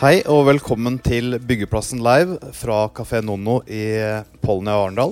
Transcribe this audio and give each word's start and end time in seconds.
Hei 0.00 0.22
og 0.32 0.46
velkommen 0.46 0.94
til 1.04 1.34
Byggeplassen 1.44 1.98
live 2.00 2.38
fra 2.56 2.86
Kafé 2.96 3.18
Nonno 3.20 3.58
i 3.68 3.82
Polnia 4.40 4.78
og 4.78 4.86
Arendal. 4.86 5.10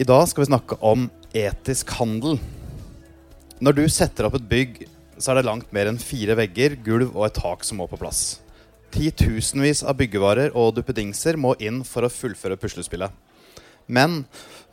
I 0.00 0.06
dag 0.08 0.22
skal 0.30 0.40
vi 0.40 0.46
snakke 0.48 0.78
om 0.80 1.02
etisk 1.36 1.92
handel. 1.98 2.38
Når 3.60 3.76
du 3.76 3.82
setter 3.92 4.30
opp 4.30 4.38
et 4.38 4.48
bygg, 4.48 4.80
så 5.20 5.34
er 5.34 5.42
det 5.42 5.50
langt 5.50 5.76
mer 5.76 5.90
enn 5.90 6.00
fire 6.00 6.38
vegger, 6.40 6.78
gulv 6.80 7.12
og 7.12 7.26
et 7.26 7.36
tak 7.36 7.68
som 7.68 7.76
må 7.82 7.90
på 7.90 8.00
plass. 8.00 8.38
Titusenvis 8.96 9.84
av 9.84 10.00
byggevarer 10.00 10.56
og 10.56 10.72
duppedingser 10.78 11.36
må 11.36 11.52
inn 11.60 11.82
for 11.84 12.08
å 12.08 12.12
fullføre 12.16 12.56
puslespillet. 12.56 13.12
Men 13.84 14.22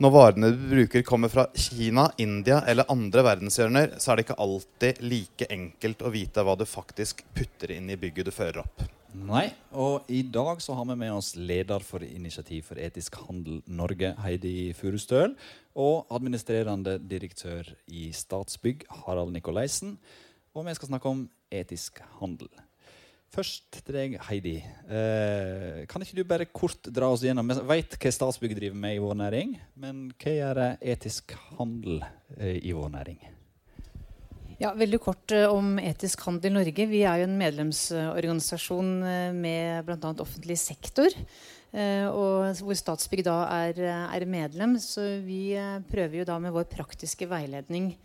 når 0.02 0.10
varene 0.10 0.50
du 0.50 0.64
bruker 0.72 1.04
kommer 1.06 1.30
fra 1.30 1.46
Kina, 1.54 2.08
India 2.18 2.58
eller 2.66 2.88
andre 2.90 3.22
verdenshjørner, 3.26 3.94
så 4.02 4.10
er 4.10 4.18
det 4.18 4.26
ikke 4.26 4.40
alltid 4.42 5.00
like 5.06 5.46
enkelt 5.54 6.02
å 6.02 6.10
vite 6.14 6.42
hva 6.42 6.56
du 6.58 6.64
faktisk 6.66 7.22
putter 7.36 7.76
inn 7.76 7.92
i 7.92 7.98
bygget 8.00 8.26
du 8.26 8.34
fører 8.34 8.64
opp. 8.64 8.82
Nei, 9.14 9.44
og 9.78 10.08
i 10.10 10.24
dag 10.26 10.58
så 10.58 10.74
har 10.74 10.88
vi 10.88 10.96
med 10.98 11.14
oss 11.14 11.36
leder 11.38 11.84
for 11.86 12.02
Initiativ 12.02 12.66
for 12.66 12.80
etisk 12.82 13.20
handel 13.28 13.60
Norge, 13.70 14.10
Heidi 14.24 14.72
Furustøl, 14.74 15.36
og 15.78 16.10
administrerende 16.10 16.96
direktør 16.98 17.70
i 17.86 18.08
Statsbygg, 18.10 18.82
Harald 19.04 19.30
Nikolaisen. 19.36 19.94
Og 20.58 20.66
vi 20.66 20.74
skal 20.74 20.90
snakke 20.90 21.14
om 21.14 21.22
etisk 21.54 22.02
handel. 22.18 22.50
Først 23.34 23.80
til 23.82 23.96
deg, 23.96 24.12
Heidi. 24.28 24.58
Eh, 24.86 25.82
kan 25.90 26.02
ikke 26.04 26.20
du 26.20 26.26
bare 26.28 26.46
kort 26.46 26.86
dra 26.86 27.08
oss 27.10 27.24
gjennom 27.24 27.48
Vi 27.50 27.64
vet 27.66 27.96
hva 27.98 28.12
Statsbygg 28.14 28.54
driver 28.54 28.78
med 28.78 28.94
i 28.94 29.00
vår 29.02 29.16
næring, 29.18 29.56
men 29.80 30.04
hva 30.22 30.34
gjør 30.36 30.60
etisk 30.78 31.34
handel 31.56 32.04
eh, 32.38 32.60
i 32.62 32.74
vår 32.76 32.92
næring? 32.94 33.18
Ja, 34.60 34.70
Veldig 34.78 35.00
kort 35.02 35.34
uh, 35.34 35.48
om 35.50 35.80
Etisk 35.82 36.22
handel 36.28 36.52
i 36.52 36.54
Norge. 36.54 36.86
Vi 36.86 37.02
er 37.02 37.20
jo 37.20 37.26
en 37.26 37.38
medlemsorganisasjon 37.40 38.92
uh, 39.02 39.32
med 39.34 39.82
bl.a. 39.88 40.12
offentlig 40.22 40.60
sektor. 40.62 41.10
Uh, 41.74 42.06
og 42.14 42.62
hvor 42.62 42.78
Statsbygg 42.78 43.24
da 43.26 43.40
er, 43.66 43.80
er, 44.14 44.26
medlem. 44.30 44.78
Så 44.78 45.18
vi 45.26 45.56
prøver 45.90 46.20
jo 46.20 46.28
da 46.28 46.38
med 46.38 46.54
vår 46.54 46.68
praktiske 46.70 47.26
veiledning 47.26 47.96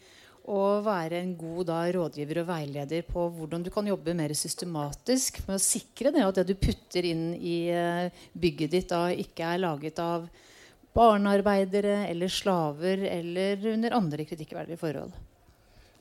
å 0.49 0.79
være 0.85 1.19
en 1.19 1.33
god 1.37 1.67
da, 1.69 1.79
rådgiver 1.93 2.41
og 2.41 2.49
veileder 2.49 3.03
på 3.07 3.25
hvordan 3.35 3.65
du 3.65 3.71
kan 3.73 3.87
jobbe 3.89 4.15
mer 4.17 4.33
systematisk 4.37 5.41
med 5.47 5.57
å 5.57 5.63
sikre 5.63 6.13
det 6.15 6.25
at 6.25 6.39
det 6.39 6.47
du 6.49 6.55
putter 6.59 7.05
inn 7.09 7.33
i 7.35 7.57
bygget 8.33 8.73
ditt, 8.73 8.89
da 8.89 9.09
ikke 9.13 9.55
er 9.55 9.63
laget 9.65 9.99
av 10.03 10.29
barnearbeidere 10.95 12.07
eller 12.09 12.31
slaver 12.33 13.05
eller 13.07 13.67
under 13.73 13.97
andre 13.97 14.25
kritikkverdige 14.25 14.79
forhold. 14.81 15.13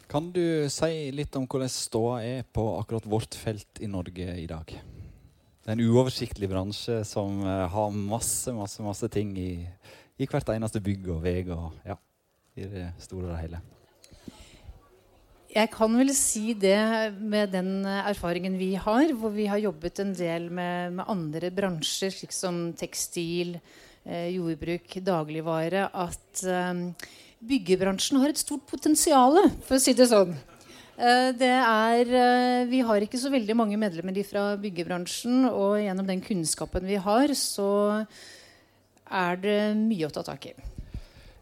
Kan 0.08 0.30
du 0.32 0.64
si 0.72 1.10
litt 1.12 1.36
om 1.36 1.44
hvordan 1.44 1.68
ståa 1.68 2.22
er 2.24 2.46
på 2.48 2.64
akkurat 2.78 3.06
vårt 3.06 3.36
felt 3.36 3.82
i 3.84 3.90
Norge 3.90 4.38
i 4.40 4.46
dag? 4.48 4.72
Det 4.72 5.74
er 5.74 5.76
en 5.76 5.84
uoversiktlig 5.84 6.48
bransje 6.48 7.02
som 7.04 7.42
uh, 7.44 7.66
har 7.68 7.90
masse 7.92 8.54
masse, 8.56 8.80
masse 8.80 9.10
ting 9.12 9.34
i, 9.36 9.52
i, 10.16 10.24
hvert 10.24 10.48
eneste 10.54 10.80
bygg 10.80 11.10
og 11.12 11.20
vei 11.26 11.42
og 11.52 11.76
ja, 11.84 11.98
i 12.56 12.70
det 12.72 12.86
store 13.04 13.34
og 13.34 13.36
hele. 13.36 13.60
Jeg 15.58 15.72
kan 15.72 15.94
vel 15.98 16.12
si 16.14 16.52
det 16.54 16.78
med 17.18 17.50
den 17.50 17.82
erfaringen 17.82 18.54
vi 18.60 18.76
har, 18.78 19.10
hvor 19.18 19.32
vi 19.34 19.48
har 19.50 19.58
jobbet 19.58 20.04
en 20.04 20.12
del 20.14 20.46
med, 20.54 20.92
med 21.00 21.10
andre 21.10 21.50
bransjer, 21.50 22.12
slik 22.14 22.34
som 22.36 22.60
tekstil, 22.78 23.56
eh, 24.06 24.28
jordbruk, 24.36 24.94
dagligvare, 25.02 25.88
at 25.90 26.44
eh, 26.46 26.84
byggebransjen 27.50 28.20
har 28.22 28.30
et 28.30 28.38
stort 28.38 28.68
potensial, 28.70 29.40
for 29.66 29.80
å 29.80 29.82
si 29.82 29.96
det 29.98 30.06
sånn. 30.12 30.36
Eh, 30.94 31.32
det 31.42 31.50
er, 31.50 32.14
eh, 32.22 32.62
vi 32.70 32.84
har 32.86 33.02
ikke 33.02 33.18
så 33.18 33.34
veldig 33.34 33.58
mange 33.58 33.78
medlemmer 33.80 34.22
fra 34.26 34.52
byggebransjen, 34.62 35.50
og 35.50 35.80
gjennom 35.82 36.06
den 36.06 36.22
kunnskapen 36.22 36.86
vi 36.86 37.02
har, 37.02 37.34
så 37.34 38.06
er 39.10 39.42
det 39.42 39.62
mye 39.82 40.06
å 40.06 40.14
ta 40.14 40.22
tak 40.22 40.52
i. 40.52 40.58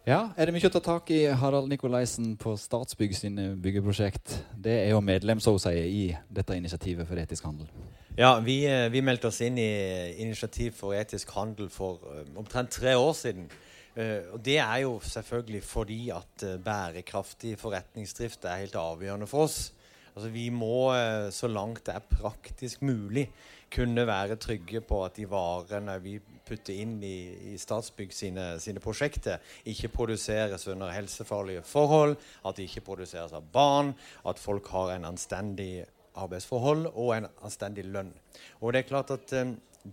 Ja, 0.07 0.29
Er 0.39 0.47
det 0.47 0.53
mye 0.55 0.69
å 0.69 0.71
ta 0.71 0.79
tak 0.79 1.09
i 1.11 1.25
Harald 1.35 1.67
Nikolaisen 1.67 2.37
på 2.39 2.53
Statsbygg 2.55 3.17
sine 3.19 3.49
byggeprosjekt? 3.59 4.37
Det 4.55 4.77
er 4.85 4.93
jo 4.93 5.01
medlem 5.03 5.41
så 5.43 5.57
å 5.57 5.59
si, 5.59 5.73
i 5.75 6.05
dette 6.31 6.55
initiativet 6.55 7.09
for 7.09 7.19
etisk 7.19 7.49
handel. 7.49 7.67
Ja, 8.15 8.37
vi, 8.39 8.61
eh, 8.71 8.87
vi 8.89 9.03
meldte 9.03 9.27
oss 9.33 9.41
inn 9.43 9.59
i 9.59 10.15
Initiativ 10.23 10.79
for 10.79 10.95
etisk 10.95 11.35
handel 11.35 11.67
for 11.75 11.99
omtrent 12.39 12.71
tre 12.71 12.95
år 12.95 13.15
siden. 13.19 13.51
Og 13.97 14.43
Det 14.45 14.59
er 14.59 14.83
jo 14.85 15.01
selvfølgelig 15.01 15.63
fordi 15.65 16.11
at 16.11 16.45
bærekraftig 16.63 17.59
forretningsdrift 17.59 18.45
er 18.45 18.61
helt 18.61 18.77
avgjørende 18.77 19.27
for 19.27 19.49
oss. 19.49 19.73
Altså 20.17 20.31
Vi 20.33 20.47
må 20.51 20.89
uh, 20.97 21.29
så 21.35 21.49
langt 21.51 21.85
det 21.87 21.95
er 21.95 22.09
praktisk 22.09 22.83
mulig 22.87 23.27
kunne 23.73 24.07
være 24.07 24.39
trygge 24.41 24.81
på 24.81 25.03
at 25.05 25.17
de 25.19 25.27
varene 25.29 25.97
vi 26.01 26.15
putter 26.47 26.79
inn 26.79 26.95
i, 27.05 27.53
i 27.53 27.57
Statsbygg 27.59 28.15
sine, 28.15 28.45
sine, 28.63 28.81
prosjekter, 28.81 29.43
ikke 29.67 29.91
produseres 29.93 30.69
under 30.71 30.93
helsefarlige 30.95 31.65
forhold, 31.67 32.15
at 32.47 32.57
de 32.57 32.69
ikke 32.69 32.85
produseres 32.87 33.35
av 33.35 33.49
barn, 33.53 33.91
at 34.25 34.39
folk 34.39 34.71
har 34.71 34.95
en 34.95 35.09
anstendig 35.11 35.83
arbeidsforhold 36.17 36.87
og 36.95 37.11
en 37.17 37.27
anstendig 37.45 37.85
lønn. 37.91 38.15
Og 38.63 38.73
det 38.73 38.85
er 38.85 38.89
klart 38.93 39.11
at 39.17 39.35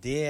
det 0.03 0.22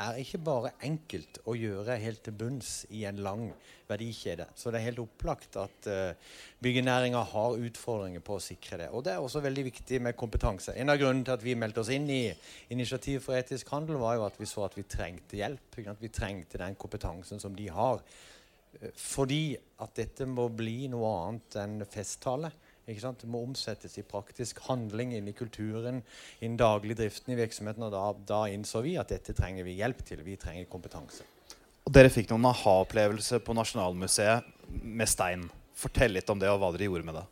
er 0.00 0.18
ikke 0.20 0.40
bare 0.44 0.72
enkelt 0.86 1.40
å 1.48 1.54
gjøre 1.56 1.98
helt 2.00 2.22
til 2.24 2.34
bunns 2.38 2.82
i 2.94 3.04
en 3.08 3.20
lang 3.24 3.44
verdikjede. 3.88 4.46
Så 4.56 4.70
det 4.70 4.80
er 4.80 4.88
helt 4.88 5.02
opplagt 5.02 5.58
at 5.60 5.88
uh, 5.90 6.32
byggenæringa 6.64 7.22
har 7.32 7.58
utfordringer 7.68 8.24
på 8.24 8.38
å 8.38 8.42
sikre 8.42 8.80
det. 8.82 8.88
Og 8.94 9.04
det 9.06 9.14
er 9.14 9.22
også 9.22 9.42
veldig 9.44 9.66
viktig 9.68 10.00
med 10.06 10.16
kompetanse. 10.18 10.74
En 10.78 10.92
av 10.92 11.00
grunnene 11.00 11.26
til 11.28 11.36
at 11.36 11.44
vi 11.44 11.56
meldte 11.58 11.84
oss 11.84 11.92
inn 11.94 12.08
i 12.10 12.24
Initiativ 12.74 13.22
for 13.26 13.38
etisk 13.38 13.72
handel, 13.74 14.00
var 14.02 14.18
jo 14.18 14.26
at 14.26 14.38
vi 14.40 14.48
så 14.48 14.66
at 14.66 14.76
vi 14.78 14.86
trengte 14.88 15.40
hjelp. 15.40 15.80
At 15.84 16.02
vi 16.02 16.12
trengte 16.12 16.60
den 16.62 16.78
kompetansen 16.80 17.42
som 17.42 17.56
de 17.58 17.68
har. 17.72 18.02
Uh, 18.78 18.92
fordi 18.96 19.44
at 19.82 19.96
dette 19.98 20.28
må 20.30 20.48
bli 20.54 20.86
noe 20.92 21.16
annet 21.26 21.60
enn 21.62 21.80
festtale. 21.90 22.52
Det 22.86 23.28
må 23.30 23.44
omsettes 23.46 23.94
i 23.98 24.02
praktisk 24.02 24.58
handling 24.66 25.12
inn 25.14 25.28
i 25.30 25.34
kulturen, 25.36 26.00
inn 26.42 26.56
daglig 26.58 26.96
driften 26.98 27.34
i 27.34 27.38
virksomheten. 27.38 27.84
Og 27.86 27.92
da, 27.94 28.02
da, 28.26 28.40
innså 28.50 28.82
vi 28.82 28.96
at 28.98 29.12
dette 29.12 29.34
trenger 29.38 29.62
vi 29.64 29.76
hjelp 29.78 30.02
til. 30.06 30.22
Vi 30.26 30.34
trenger 30.36 30.66
kompetanse. 30.70 31.22
Og 31.86 31.94
Dere 31.94 32.10
fikk 32.10 32.30
noen 32.30 32.48
aha-opplevelser 32.50 33.42
på 33.46 33.54
Nasjonalmuseet 33.54 34.50
med 34.82 35.10
stein. 35.10 35.46
Fortell 35.78 36.18
litt 36.18 36.30
om 36.30 36.42
det, 36.42 36.50
og 36.50 36.58
hva 36.62 36.72
dere 36.74 36.90
gjorde 36.90 37.06
med 37.06 37.20
det. 37.20 37.24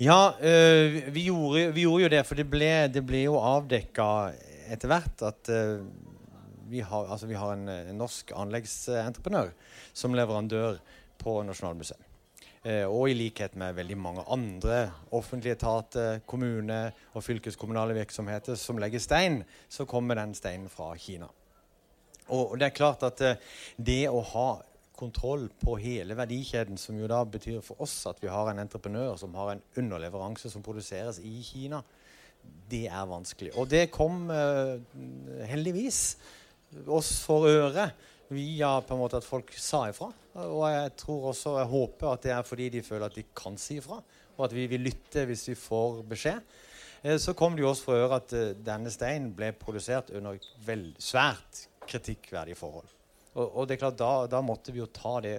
Ja, 0.00 0.32
øh, 0.40 0.98
vi, 1.12 1.26
gjorde, 1.28 1.68
vi, 1.76 1.84
gjorde, 1.84 2.02
jo 2.06 2.12
det. 2.16 2.24
For 2.28 2.40
det 2.40 2.48
ble, 2.48 2.72
det 2.92 3.04
ble 3.04 3.26
jo 3.26 3.36
avdekka 3.40 4.08
etter 4.72 4.90
hvert 4.90 5.28
at 5.28 5.52
øh, 5.52 5.84
vi, 6.72 6.80
har, 6.80 7.12
altså 7.12 7.28
vi 7.28 7.36
har 7.36 7.52
en, 7.52 7.68
en 7.68 8.00
norsk 8.00 8.32
anleggsentreprenør 8.36 9.52
som 9.92 10.16
leverandør 10.16 10.80
på 11.20 11.40
Nasjonalmuseet. 11.44 12.05
Eh, 12.66 12.82
og 12.82 13.10
i 13.12 13.14
likhet 13.14 13.54
med 13.54 13.76
veldig 13.76 13.96
mange 14.00 14.22
andre 14.32 14.78
offentlige 15.14 15.54
etater, 15.54 16.20
kommune- 16.26 16.90
og 17.14 17.22
fylkeskommunale 17.22 17.94
virksomheter 17.94 18.56
som 18.58 18.80
legger 18.82 18.98
stein, 18.98 19.44
så 19.68 19.86
kommer 19.86 20.18
den 20.18 20.34
steinen 20.34 20.68
fra 20.68 20.88
Kina. 20.98 21.28
Og 22.34 22.58
det 22.58 22.66
er 22.66 22.74
klart 22.74 23.04
at 23.06 23.22
eh, 23.22 23.36
det 23.78 24.08
å 24.10 24.18
ha 24.32 24.48
kontroll 24.96 25.46
på 25.60 25.76
hele 25.78 26.16
verdikjeden, 26.18 26.78
som 26.80 26.98
jo 26.98 27.06
da 27.06 27.20
betyr 27.22 27.60
for 27.62 27.84
oss 27.84 27.94
at 28.10 28.18
vi 28.24 28.32
har 28.32 28.50
en 28.50 28.64
entreprenør 28.64 29.14
som 29.20 29.34
har 29.38 29.52
en 29.52 29.62
underleveranse 29.76 30.50
som 30.50 30.64
produseres 30.64 31.20
i 31.22 31.36
Kina, 31.46 31.84
det 32.70 32.86
er 32.88 33.06
vanskelig. 33.06 33.52
Og 33.60 33.68
det 33.70 33.90
kom 33.94 34.26
uh, 34.30 34.78
heldigvis 35.46 36.16
oss 36.88 37.12
for 37.26 37.46
øre 37.50 37.90
via 38.28 38.72
på 38.82 38.94
en 38.94 39.00
måte 39.00 39.20
at 39.20 39.26
folk 39.26 39.52
sa 39.60 39.86
ifra. 39.90 40.10
Og 40.42 40.64
jeg 40.70 40.94
tror 41.00 41.28
også, 41.32 41.56
jeg 41.60 41.70
håper 41.72 42.12
at 42.12 42.24
det 42.26 42.32
er 42.34 42.46
fordi 42.46 42.70
de 42.76 42.84
føler 42.86 43.06
at 43.08 43.18
de 43.18 43.26
kan 43.36 43.58
si 43.60 43.78
ifra, 43.80 44.00
og 44.36 44.44
at 44.48 44.56
vi 44.56 44.66
vil 44.70 44.84
lytte 44.88 45.24
hvis 45.28 45.46
vi 45.50 45.58
får 45.58 46.02
beskjed. 46.10 46.56
Eh, 47.02 47.18
så 47.22 47.36
kom 47.38 47.56
det 47.56 47.64
jo 47.64 47.70
også 47.70 47.88
for 47.88 48.00
øre 48.00 48.20
at 48.20 48.34
uh, 48.36 48.50
denne 48.66 48.92
steinen 48.92 49.32
ble 49.36 49.52
produsert 49.56 50.10
under 50.16 50.40
vel, 50.66 50.88
svært 50.98 51.66
kritikkverdige 51.86 52.58
forhold. 52.58 52.88
Og, 53.36 53.46
og 53.46 53.68
det 53.68 53.76
er 53.76 53.84
klart, 53.84 54.00
da, 54.00 54.12
da 54.30 54.42
måtte 54.44 54.74
vi 54.74 54.82
jo 54.82 54.90
ta 54.92 55.18
det 55.24 55.38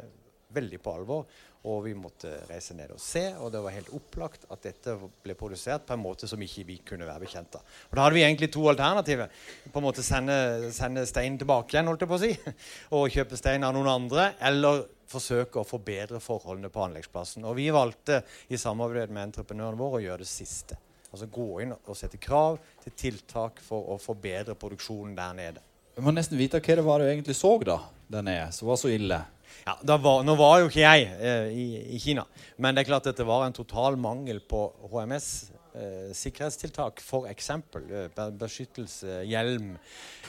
veldig 0.56 0.80
på 0.80 0.94
alvor. 0.96 1.26
Og 1.66 1.82
vi 1.88 1.94
måtte 1.98 2.30
reise 2.48 2.76
ned 2.78 2.92
og 2.94 3.02
se, 3.02 3.24
og 3.42 3.50
det 3.52 3.62
var 3.64 3.74
helt 3.74 3.90
opplagt 3.98 4.46
at 4.54 4.62
dette 4.64 4.94
ble 5.24 5.36
produsert 5.40 5.88
på 5.88 5.96
en 5.96 6.04
måte 6.04 6.30
som 6.30 6.42
ikke 6.42 6.66
vi 6.68 6.78
kunne 6.86 7.08
være 7.08 7.26
bekjent 7.26 7.58
av. 7.58 7.66
Og 7.90 7.98
Da 7.98 8.06
hadde 8.06 8.18
vi 8.20 8.24
egentlig 8.24 8.52
to 8.54 8.68
alternativer. 8.70 9.32
På 9.74 9.82
en 9.82 9.88
måte 9.88 10.06
Sende, 10.08 10.70
sende 10.72 11.04
stein 11.10 11.36
tilbake 11.38 11.74
igjen, 11.74 11.90
holdt 11.90 12.06
jeg 12.06 12.12
på 12.12 12.16
å 12.16 12.22
si, 12.22 12.32
og 12.96 13.10
kjøpe 13.12 13.40
stein 13.40 13.66
av 13.68 13.74
noen 13.76 13.90
andre. 13.92 14.30
Eller 14.40 14.86
forsøke 15.08 15.62
å 15.62 15.68
forbedre 15.68 16.20
forholdene 16.24 16.72
på 16.72 16.84
anleggsplassen. 16.84 17.46
Og 17.48 17.58
vi 17.60 17.70
valgte 17.74 18.22
i 18.52 18.60
samarbeid 18.60 19.12
med 19.12 19.30
entreprenøren 19.30 19.80
vår 19.80 20.00
å 20.00 20.04
gjøre 20.04 20.24
det 20.26 20.32
siste. 20.32 20.78
Altså 21.08 21.30
gå 21.32 21.48
inn 21.64 21.72
og 21.74 21.96
sette 21.96 22.20
krav 22.20 22.60
til 22.84 22.96
tiltak 23.00 23.62
for 23.64 23.94
å 23.94 23.98
forbedre 24.02 24.58
produksjonen 24.60 25.16
der 25.18 25.38
nede. 25.38 25.64
Vi 25.96 26.04
må 26.06 26.12
nesten 26.14 26.38
vite 26.38 26.60
hva 26.62 26.76
det 26.78 26.86
var 26.86 27.02
du 27.02 27.08
egentlig 27.08 27.38
så 27.38 27.56
da, 27.64 27.80
der 28.12 28.26
nede, 28.28 28.52
som 28.54 28.68
var 28.70 28.78
så 28.78 28.92
ille. 28.94 29.18
Ja, 29.66 29.76
var, 29.98 30.24
nå 30.24 30.36
var 30.40 30.62
jo 30.62 30.70
ikke 30.70 30.84
jeg 30.84 31.08
eh, 31.20 31.50
i, 31.52 31.66
i, 31.96 32.00
Kina, 32.02 32.24
men 32.58 32.76
det 32.76 32.84
er 32.84 32.90
klart 32.92 33.10
at 33.10 33.20
det 33.20 33.28
var 33.28 33.46
en 33.46 33.56
total 33.56 33.98
mangel 34.00 34.40
på 34.40 34.68
HMS 34.92 35.28
eh, 35.78 36.14
sikkerhetstiltak, 36.18 37.02
f.eks. 37.02 37.50
Eh, 37.50 38.22
beskyttelse, 38.42 39.22
hjelm, 39.30 39.76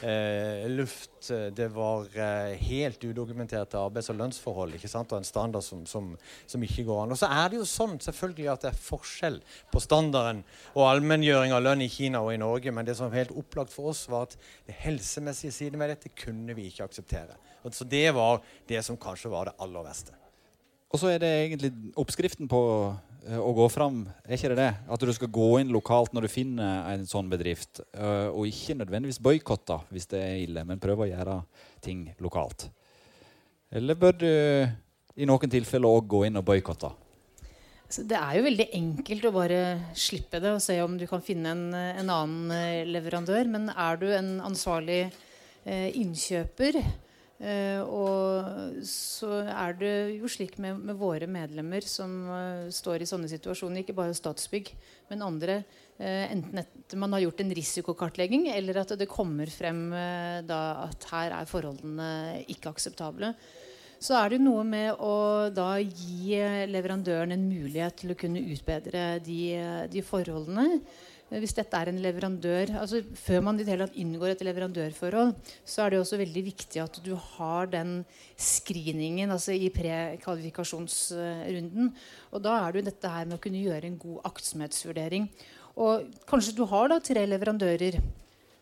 eh, 0.03 0.69
luft. 0.71 1.31
Det 1.57 1.67
var 1.75 2.07
eh, 2.15 2.55
helt 2.69 3.05
udokumenterte 3.05 3.81
arbeids- 3.81 4.11
og 4.13 4.21
lønnsforhold 4.21 4.77
ikke 4.79 4.91
sant? 4.91 5.13
og 5.13 5.23
en 5.23 5.27
standard 5.27 5.65
som, 5.67 5.85
som, 5.87 6.13
som, 6.47 6.63
ikke 6.63 6.87
går 6.87 7.03
an. 7.03 7.17
Og 7.17 7.21
så 7.21 7.31
er 7.33 7.51
det 7.51 7.61
jo 7.61 7.67
sånn 7.69 7.99
selvfølgelig 8.05 8.53
at 8.53 8.67
det 8.67 8.71
er 8.73 8.81
forskjell 8.85 9.41
på 9.73 9.83
standarden 9.83 10.45
og 10.75 10.87
allmenngjøring 10.93 11.57
av 11.57 11.65
lønn 11.65 11.83
i 11.85 11.91
Kina 11.93 12.23
og 12.23 12.35
i 12.35 12.41
Norge, 12.41 12.73
men 12.75 12.87
det 12.87 12.99
som 12.99 13.09
var 13.09 13.23
helt 13.23 13.35
opplagt 13.37 13.75
for 13.75 13.91
oss, 13.93 14.07
var 14.11 14.29
at 14.29 14.39
det 14.69 14.79
helsemessige 14.85 15.55
siden 15.55 15.83
ved 15.83 15.97
dette 15.97 16.15
kunne 16.15 16.57
vi 16.57 16.69
ikke 16.71 16.87
akseptere. 16.87 17.37
Og 17.67 17.75
så 17.75 17.85
det 17.89 18.07
var 18.15 18.41
det 18.71 18.85
som 18.87 19.01
kanskje 19.01 19.33
var 19.33 19.51
det 19.51 19.59
aller 19.59 19.85
verste. 19.85 20.15
Og 20.89 21.01
så 21.01 21.11
er 21.13 21.21
det 21.21 21.29
egentlig 21.29 21.73
oppskriften 22.01 22.49
på 22.49 22.61
å 23.27 23.51
gå 23.57 23.67
fram. 23.73 24.03
Er 24.25 24.37
ikke 24.37 24.53
det 24.53 24.59
det? 24.61 24.71
At 24.89 25.03
du 25.05 25.13
skal 25.13 25.31
gå 25.35 25.49
inn 25.61 25.73
lokalt 25.75 26.15
når 26.17 26.27
du 26.27 26.33
finner 26.33 26.87
en 26.93 27.07
sånn 27.09 27.29
bedrift, 27.31 27.83
uh, 27.99 28.31
og 28.31 28.47
ikke 28.49 28.79
nødvendigvis 28.79 29.21
boikotte 29.23 29.81
hvis 29.93 30.09
det 30.13 30.23
er 30.23 30.39
ille, 30.45 30.65
men 30.69 30.81
prøve 30.83 31.07
å 31.07 31.11
gjøre 31.11 31.41
ting 31.85 32.07
lokalt. 32.25 32.69
Eller 33.75 33.99
bør 34.01 34.17
du 34.17 34.31
i 35.19 35.27
noen 35.29 35.53
tilfeller 35.53 35.99
òg 35.99 36.09
gå 36.09 36.25
inn 36.29 36.41
og 36.41 36.47
boikotte? 36.47 36.93
Det 37.89 38.17
er 38.17 38.37
jo 38.37 38.45
veldig 38.45 38.67
enkelt 38.77 39.27
å 39.27 39.33
bare 39.33 39.61
slippe 39.97 40.41
det 40.45 40.51
og 40.53 40.61
se 40.61 40.77
om 40.85 40.99
du 41.01 41.07
kan 41.09 41.23
finne 41.25 41.55
en, 41.55 41.65
en 41.73 42.11
annen 42.13 42.51
eh, 42.53 42.89
leverandør. 42.89 43.49
Men 43.49 43.71
er 43.73 44.01
du 44.01 44.07
en 44.13 44.35
ansvarlig 44.45 45.07
eh, 45.07 45.89
innkjøper, 45.97 46.77
Uh, 47.39 47.83
og 47.87 48.79
så 48.83 49.29
er 49.47 49.77
det 49.79 49.93
jo 50.17 50.27
slik 50.27 50.57
med, 50.59 50.81
med 50.89 50.97
våre 50.99 51.29
medlemmer 51.31 51.85
som 51.87 52.17
uh, 52.27 52.67
står 52.75 53.05
i 53.05 53.07
sånne 53.07 53.31
situasjoner, 53.31 53.85
ikke 53.85 53.95
bare 53.95 54.17
Statsbygg, 54.19 54.73
men 55.13 55.23
andre, 55.23 55.61
uh, 56.01 56.25
enten 56.33 56.59
at 56.65 56.97
man 56.99 57.15
har 57.15 57.23
gjort 57.23 57.45
en 57.45 57.55
risikokartlegging, 57.55 58.49
eller 58.51 58.81
at 58.83 58.97
det 58.99 59.07
kommer 59.11 59.47
frem 59.55 59.85
da 60.49 60.61
at 60.89 61.07
her 61.13 61.37
er 61.39 61.47
forholdene 61.51 62.11
ikke 62.51 62.73
akseptable. 62.75 63.31
Så 64.03 64.19
er 64.19 64.35
det 64.35 64.43
noe 64.43 64.65
med 64.67 64.99
å 65.03 65.47
da 65.55 65.77
gi 65.79 66.39
leverandøren 66.71 67.35
en 67.35 67.47
mulighet 67.51 68.03
til 68.03 68.15
å 68.15 68.19
kunne 68.19 68.43
utbedre 68.51 69.07
de, 69.23 69.41
de 69.91 70.03
forholdene. 70.07 70.81
Hvis 71.29 71.53
dette 71.53 71.77
er 71.77 71.91
en 71.91 71.99
leverandør 72.01 72.71
altså 72.81 73.03
Før 73.21 73.43
man 73.45 73.59
inngår 73.61 74.33
et 74.33 74.45
leverandørforhold, 74.47 75.35
så 75.65 75.83
er 75.85 75.91
det 75.91 75.99
også 76.01 76.17
veldig 76.17 76.45
viktig 76.47 76.81
at 76.81 77.01
du 77.05 77.15
har 77.15 77.67
den 77.69 78.05
screeningen 78.37 79.31
altså 79.31 79.53
i 79.53 79.69
prekvalifikasjonsrunden. 79.69 81.95
Og 82.33 82.43
da 82.43 82.51
er 82.63 82.73
det 82.73 82.81
jo 82.81 82.91
dette 82.91 83.09
her 83.13 83.25
med 83.27 83.37
å 83.37 83.41
kunne 83.45 83.61
gjøre 83.61 83.87
en 83.91 83.99
god 84.01 84.21
aktsomhetsvurdering. 84.31 85.29
Og 85.77 86.03
kanskje 86.27 86.57
du 86.57 86.65
har 86.67 86.89
da 86.89 86.99
tre 87.05 87.27
leverandører. 87.29 88.01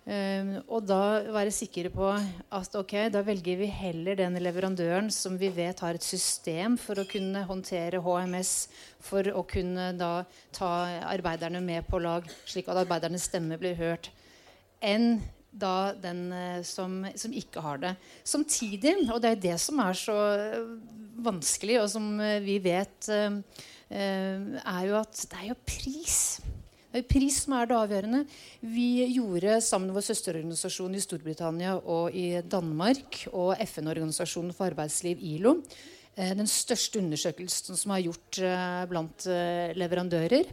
Um, 0.06 0.52
og 0.70 0.84
da 0.86 1.26
være 1.34 1.50
sikre 1.50 1.90
på 1.90 2.06
at 2.54 2.76
ok, 2.78 2.92
da 3.10 3.24
velger 3.26 3.56
vi 3.58 3.66
heller 3.66 4.14
den 4.14 4.38
leverandøren 4.38 5.08
som 5.10 5.34
vi 5.40 5.48
vet 5.50 5.80
har 5.82 5.98
et 5.98 6.06
system 6.06 6.76
for 6.78 7.02
å 7.02 7.06
kunne 7.10 7.42
håndtere 7.48 7.98
HMS, 8.04 8.52
for 9.02 9.26
å 9.34 9.42
kunne 9.50 9.88
da 9.98 10.20
ta 10.54 10.70
arbeiderne 11.10 11.58
med 11.58 11.88
på 11.90 11.98
lag, 12.04 12.28
slik 12.46 12.70
at 12.70 12.84
arbeidernes 12.84 13.26
stemme 13.26 13.58
blir 13.58 13.74
hørt, 13.80 14.12
enn 14.78 15.16
da 15.50 15.90
den 15.98 16.28
uh, 16.30 16.62
som, 16.62 17.00
som, 17.18 17.34
ikke 17.34 17.64
har 17.66 17.82
det. 17.82 17.96
Samtidig, 18.22 18.94
og 19.10 19.18
det 19.24 19.32
er 19.32 19.44
det 19.48 19.56
som 19.58 19.82
er 19.82 19.98
så 19.98 20.20
vanskelig, 21.18 21.80
og 21.82 21.90
som 21.90 22.12
uh, 22.22 22.36
vi 22.46 22.60
vet, 22.62 23.10
er 23.90 24.82
jo 24.86 24.96
at 24.98 25.26
det 25.30 25.42
er 25.42 25.50
jo 25.50 25.64
pris. 25.66 26.20
Pris 27.04 27.42
som 27.44 27.56
er 27.56 27.68
det 27.68 27.76
avgjørende. 27.76 28.22
Vi 28.64 29.04
gjorde 29.12 29.58
sammen 29.64 29.90
med 29.90 29.98
vår 29.98 30.06
søsterorganisasjon 30.06 30.96
i 30.96 31.02
Storbritannia 31.02 31.74
og 31.76 32.14
i 32.16 32.40
Danmark 32.40 33.26
og 33.32 33.58
FN-organisasjonen 33.66 34.54
for 34.56 34.70
arbeidsliv, 34.70 35.20
ILO, 35.20 35.58
eh, 36.16 36.32
den 36.38 36.48
største 36.48 37.02
undersøkelsen 37.02 37.76
som 37.76 37.92
er 37.92 38.06
gjort 38.06 38.40
eh, 38.40 38.84
blant 38.88 39.26
eh, 39.28 39.74
leverandører 39.76 40.48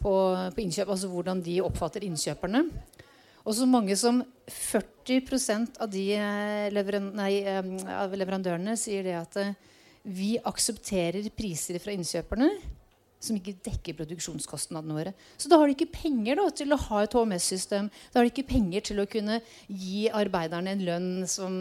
på, 0.00 0.14
på 0.54 0.64
innkjøp, 0.64 0.90
altså 0.90 1.10
hvordan 1.12 1.42
de 1.46 1.60
oppfatter 1.64 2.06
innkjøperne. 2.08 2.64
Og 3.46 3.54
så 3.54 3.68
mange 3.70 3.94
som 3.94 4.24
40% 4.50 5.78
av, 5.78 5.90
de 5.92 6.06
leveran 6.74 7.12
nei, 7.14 7.44
av 7.46 8.14
leverandørene 8.18 8.74
sier 8.80 9.06
det 9.06 9.14
at 9.20 9.38
vi 10.02 10.34
aksepterer 10.42 11.30
priser 11.34 11.78
fra 11.82 11.94
innkjøperne 11.94 12.50
som 13.22 13.36
ikke 13.38 13.56
dekker 13.64 13.96
produksjonskostnadene 13.98 14.96
våre. 14.96 15.12
Så 15.40 15.48
da 15.50 15.58
har 15.58 15.68
de 15.68 15.76
ikke 15.76 15.88
penger 15.94 16.38
da, 16.38 16.46
til 16.54 16.74
å 16.74 16.80
ha 16.86 17.02
et 17.02 17.16
HMS-system. 17.16 17.88
Da 18.12 18.20
har 18.20 18.26
de 18.26 18.32
ikke 18.32 18.48
penger 18.50 18.84
til 18.90 19.00
å 19.02 19.08
kunne 19.10 19.40
gi 19.66 20.06
arbeiderne 20.12 20.74
en 20.74 20.84
lønn 20.86 21.10
som 21.30 21.56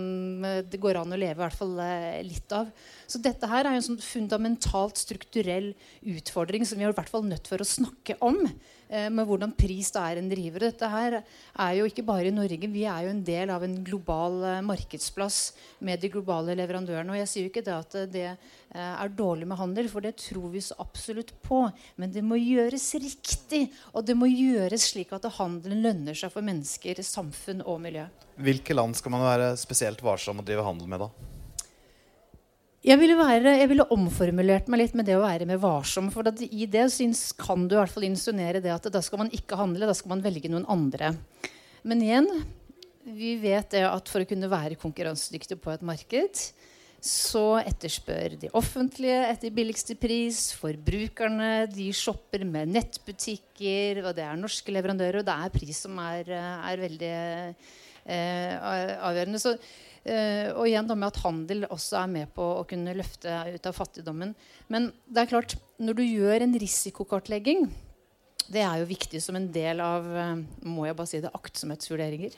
eh, 0.45 0.61
det 0.67 0.81
går 0.83 0.99
an 1.01 1.15
å 1.15 1.19
leve 1.19 1.39
i 1.39 1.43
hvert 1.45 1.57
fall 1.57 1.79
eh, 1.83 2.21
litt 2.27 2.55
av. 2.55 2.71
Så 3.07 3.21
dette 3.23 3.49
her 3.49 3.65
er 3.65 3.77
en 3.77 3.87
sånn 3.87 4.01
fundamentalt 4.03 4.99
strukturell 4.99 5.71
utfordring 6.15 6.67
som 6.67 6.79
vi 6.79 6.87
er 6.87 6.93
i 6.93 6.97
hvert 6.97 7.11
fall 7.11 7.25
nødt 7.27 7.47
for 7.49 7.63
å 7.63 7.69
snakke 7.69 8.19
om 8.25 8.43
med 8.89 9.25
hvordan 9.25 9.53
pris 9.57 9.89
da 9.93 10.03
er 10.09 10.19
en 10.21 10.29
driver. 10.29 10.67
Dette 10.67 10.89
her 10.91 11.17
er 11.19 11.73
jo 11.77 11.87
ikke 11.89 12.05
bare 12.05 12.29
i 12.29 12.33
Norge. 12.35 12.69
Vi 12.71 12.83
er 12.89 13.05
jo 13.05 13.13
en 13.13 13.23
del 13.25 13.51
av 13.53 13.63
en 13.65 13.75
global 13.85 14.37
eh, 14.45 14.61
markedsplass 14.65 15.39
med 15.85 16.01
de 16.01 16.11
globale 16.13 16.55
leverandørene. 16.57 17.13
Og 17.13 17.19
jeg 17.21 17.31
sier 17.31 17.47
jo 17.47 17.51
ikke 17.53 17.65
det 17.65 17.75
at 17.75 17.97
det 18.13 18.25
eh, 18.29 18.37
er 18.77 19.13
dårlig 19.17 19.49
med 19.49 19.59
handel, 19.59 19.89
for 19.91 20.05
det 20.05 20.15
tror 20.21 20.49
vi 20.53 20.63
så 20.63 20.77
absolutt 20.83 21.33
på. 21.45 21.63
Men 22.01 22.13
det 22.13 22.23
må 22.25 22.39
gjøres 22.39 22.87
riktig, 23.01 23.65
og 23.93 24.05
det 24.07 24.17
må 24.17 24.29
gjøres 24.31 24.91
slik 24.91 25.13
at 25.15 25.29
handelen 25.39 25.83
lønner 25.85 26.17
seg 26.17 26.33
for 26.33 26.45
mennesker, 26.45 27.01
samfunn 27.05 27.65
og 27.65 27.81
miljø. 27.85 28.07
Hvilke 28.35 28.75
land 28.75 28.97
skal 28.97 29.15
man 29.15 29.25
være 29.25 29.55
spesielt 29.59 30.03
varsom 30.05 30.41
å 30.41 30.45
drive 30.45 30.65
handel 30.65 30.91
med, 30.91 31.07
da? 31.07 31.34
Jeg 32.85 32.99
ville, 33.01 33.15
være, 33.17 33.55
jeg 33.57 33.69
ville, 33.71 33.85
omformulert 33.95 34.67
meg 34.69 34.83
litt 34.83 34.91
med 34.97 35.07
det 35.07 35.15
å 35.17 35.23
være 35.23 35.47
mer 35.49 35.57
varsom. 35.57 36.11
For 36.13 36.27
i 36.45 36.67
det 36.69 36.83
syns, 36.93 37.31
kan 37.33 37.63
du 37.65 37.73
i 37.73 37.79
hvert 37.79 37.89
fall 37.89 38.05
insinuere 38.05 38.61
det 38.61 38.69
at 38.69 38.85
da 38.93 39.01
skal 39.01 39.23
man 39.23 39.31
ikke 39.33 39.57
handle, 39.57 39.87
da 39.89 39.95
skal 39.97 40.11
man 40.13 40.21
velge 40.21 40.51
noen 40.53 40.67
andre. 40.69 41.15
Men 41.81 42.03
igjen, 42.05 42.29
vi 43.09 43.31
vet 43.41 43.73
det 43.73 43.81
at 43.89 44.11
for 44.11 44.21
å 44.21 44.27
kunne 44.29 44.51
være 44.51 44.77
konkurransedyktig 44.77 45.57
på 45.63 45.73
et 45.73 45.85
marked, 45.85 46.43
så 47.05 47.43
etterspør 47.63 48.37
de 48.43 48.51
offentlige 48.57 49.17
etter 49.31 49.55
billigste 49.57 49.97
pris. 49.97 50.51
Forbrukerne 50.57 51.65
de 51.73 51.87
shopper 51.93 52.45
med 52.45 52.69
nettbutikker, 52.73 54.03
og 54.05 54.13
det 54.17 54.27
er 54.29 54.37
norske 54.37 54.77
leverandører. 54.77 55.23
Og 55.23 55.25
det 55.25 55.39
er 55.41 55.57
pris 55.57 55.81
som 55.87 55.97
er, 56.05 56.29
er 56.37 56.85
veldig 56.85 57.11
eh, 57.17 58.53
avgjørende. 59.09 59.41
Så 59.41 59.57
og 60.05 60.67
igjen 60.67 60.85
da 60.85 60.93
med 60.93 61.07
at 61.09 61.21
handel 61.23 61.63
også 61.65 61.97
er 61.97 62.09
med 62.11 62.29
på 62.35 62.43
å 62.59 62.65
kunne 62.69 62.93
løfte 62.93 63.31
ut 63.55 63.65
av 63.65 63.73
fattigdommen. 63.73 64.35
Men 64.69 64.91
det 65.09 65.23
er 65.23 65.31
klart, 65.31 65.55
når 65.81 65.97
du 65.97 66.03
gjør 66.05 66.45
en 66.45 66.53
risikokartlegging, 66.61 67.65
det 68.51 68.61
er 68.61 68.81
jo 68.81 68.89
viktig 68.89 69.21
som 69.23 69.37
en 69.37 69.47
del 69.53 69.81
av 69.81 70.05
uh, 70.05 70.35
må 70.65 70.85
jeg 70.85 70.97
bare 70.97 71.09
si 71.09 71.21
det, 71.23 71.33
aktsomhetsvurderinger. 71.33 72.37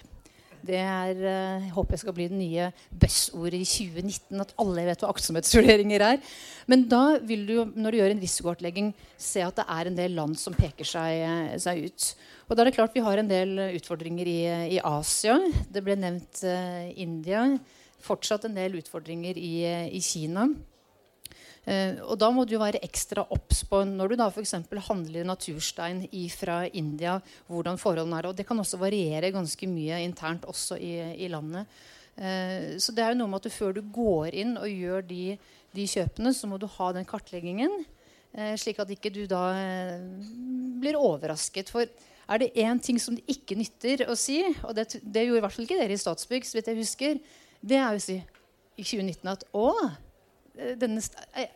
Det 0.67 0.79
er, 0.81 1.19
uh, 1.21 1.63
jeg 1.63 1.73
håper 1.75 1.95
jeg 1.95 2.03
skal 2.03 2.15
bli 2.17 2.27
det 2.31 2.37
nye 2.39 2.67
buzzordet 2.91 3.61
i 3.61 3.67
2019, 3.67 4.43
at 4.43 4.53
alle 4.61 4.85
vet 4.89 5.03
hva 5.03 5.11
aktsomhetsvurderinger 5.13 6.05
er. 6.09 6.21
Men 6.67 6.85
da 6.91 7.01
vil 7.23 7.45
du, 7.47 7.55
når 7.73 7.95
du 7.95 7.99
gjør 8.01 8.15
en 8.15 8.23
risikokartlegging, 8.23 8.91
se 9.17 9.45
at 9.45 9.57
det 9.59 9.67
er 9.77 9.89
en 9.89 9.99
del 9.99 10.17
land 10.19 10.37
som 10.39 10.55
peker 10.57 10.87
seg, 10.87 11.57
seg 11.63 11.87
ut. 11.87 12.11
Og 12.47 12.55
da 12.55 12.63
er 12.63 12.69
det 12.69 12.77
klart 12.77 12.95
Vi 12.95 13.03
har 13.03 13.19
en 13.19 13.31
del 13.31 13.57
utfordringer 13.79 14.27
i, 14.27 14.39
i 14.77 14.79
Asia. 14.83 15.39
Det 15.71 15.83
ble 15.85 15.97
nevnt 15.99 16.43
uh, 16.43 16.87
India. 16.95 17.47
Fortsatt 18.03 18.45
en 18.45 18.57
del 18.57 18.77
utfordringer 18.81 19.39
i, 19.39 19.55
i 19.89 20.03
Kina. 20.03 20.49
Uh, 21.67 21.99
og 22.07 22.15
da 22.15 22.29
må 22.31 22.45
du 22.47 22.55
være 22.61 22.79
ekstra 22.85 23.25
obs 23.35 23.65
på 23.67 23.81
når 23.89 24.13
du 24.13 24.15
da 24.21 24.29
f.eks. 24.31 24.53
handler 24.87 25.27
naturstein 25.27 26.05
fra 26.31 26.61
India, 26.71 27.17
hvordan 27.51 27.79
forholdene 27.81 28.21
er. 28.21 28.29
Og 28.29 28.37
det 28.37 28.47
kan 28.47 28.59
også 28.59 28.79
variere 28.79 29.33
ganske 29.35 29.67
mye 29.67 29.99
internt 30.05 30.47
også 30.47 30.79
i, 30.79 30.95
i 31.25 31.27
landet. 31.27 31.67
Uh, 32.15 32.79
så 32.79 32.95
det 32.95 33.03
er 33.03 33.11
jo 33.11 33.19
noe 33.19 33.33
med 33.33 33.41
at 33.41 33.49
du, 33.49 33.55
før 33.57 33.75
du 33.75 33.83
går 33.83 34.37
inn 34.39 34.55
og 34.55 34.71
gjør 34.71 35.03
de, 35.11 35.37
de 35.75 35.87
kjøpene, 35.91 36.31
så 36.31 36.47
må 36.47 36.61
du 36.61 36.69
ha 36.77 36.91
den 36.95 37.07
kartleggingen. 37.07 37.83
slik 38.59 38.79
at 38.79 38.89
ikke 38.91 39.09
du 39.09 39.25
da 39.25 39.43
blir 40.77 40.97
overrasket. 40.99 41.71
For 41.73 41.87
er 42.27 42.41
det 42.41 42.53
én 42.59 42.79
ting 42.83 42.99
som 42.99 43.15
det 43.15 43.23
ikke 43.31 43.55
nytter 43.57 44.03
å 44.11 44.15
si, 44.19 44.41
og 44.63 44.75
det, 44.75 44.99
det 45.01 45.23
gjorde 45.25 45.39
i 45.39 45.43
hvert 45.45 45.55
fall 45.55 45.65
ikke 45.65 45.79
dere 45.79 45.95
i 45.95 45.99
Statsbygg, 46.01 46.45
så 46.45 46.57
vidt 46.57 46.67
jeg 46.71 46.79
husker, 46.81 47.21
det 47.63 47.79
er 47.79 47.95
å 47.95 48.03
si 48.03 48.17
i 48.77 48.83
2019 48.83 49.31
at 49.31 49.45
å, 49.57 49.71
denne 50.79 51.01
eh, 51.33 51.47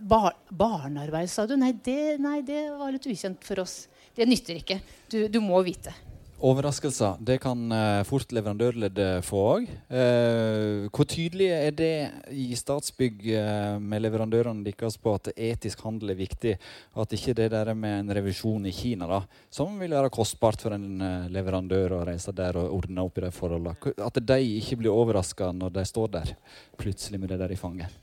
bar, 0.00 0.34
Barnearbeid, 0.50 1.30
sa 1.30 1.46
du? 1.46 1.56
Nei 1.58 1.72
det, 1.84 2.18
nei 2.22 2.42
det, 2.46 2.68
var 2.78 2.92
litt 2.94 3.08
ukjent 3.08 3.46
for 3.46 3.64
oss. 3.64 3.86
Det 4.16 4.26
nytter 4.26 4.58
ikke. 4.60 4.80
Du, 5.10 5.24
du 5.30 5.40
må 5.44 5.60
vite. 5.66 5.94
Overraskelser 6.38 7.16
det 7.26 7.40
kan 7.42 7.64
fort 8.06 8.30
leverandørleddet 8.30 9.24
få 9.26 9.40
òg. 9.56 9.64
Uh, 9.90 10.86
hvor 10.94 11.08
tydelig 11.10 11.48
er 11.50 11.72
det 11.74 11.88
i 12.30 12.52
Statsbygg 12.54 13.24
med 13.82 14.04
leverandørene 14.04 14.62
deres 14.62 14.94
på 15.02 15.16
at 15.18 15.32
etisk 15.34 15.82
handel 15.82 16.14
er 16.14 16.20
viktig? 16.20 16.54
At 16.94 17.16
ikke 17.16 17.34
det 17.40 17.48
der 17.56 17.72
med 17.74 18.04
en 18.04 18.14
revisjon 18.20 18.70
i 18.70 18.74
Kina, 18.74 19.10
da, 19.10 19.24
som 19.50 19.74
vil 19.82 19.96
være 19.98 20.14
kostbart 20.14 20.62
for 20.62 20.78
en 20.78 21.02
leverandør 21.34 21.98
å 21.98 22.04
reise 22.06 22.30
der 22.30 22.60
og 22.62 22.70
ordne 22.84 23.02
opp 23.02 23.18
i 23.18 23.26
de 23.26 23.34
forholdene, 23.34 23.96
at 24.06 24.22
de 24.30 24.38
ikke 24.60 24.78
blir 24.84 24.94
overraska 24.94 25.50
når 25.50 25.74
de 25.74 25.88
står 25.90 26.14
der 26.20 26.36
plutselig 26.78 27.18
med 27.18 27.34
det 27.34 27.42
der 27.42 27.50
i 27.50 27.58
fanget? 27.58 27.98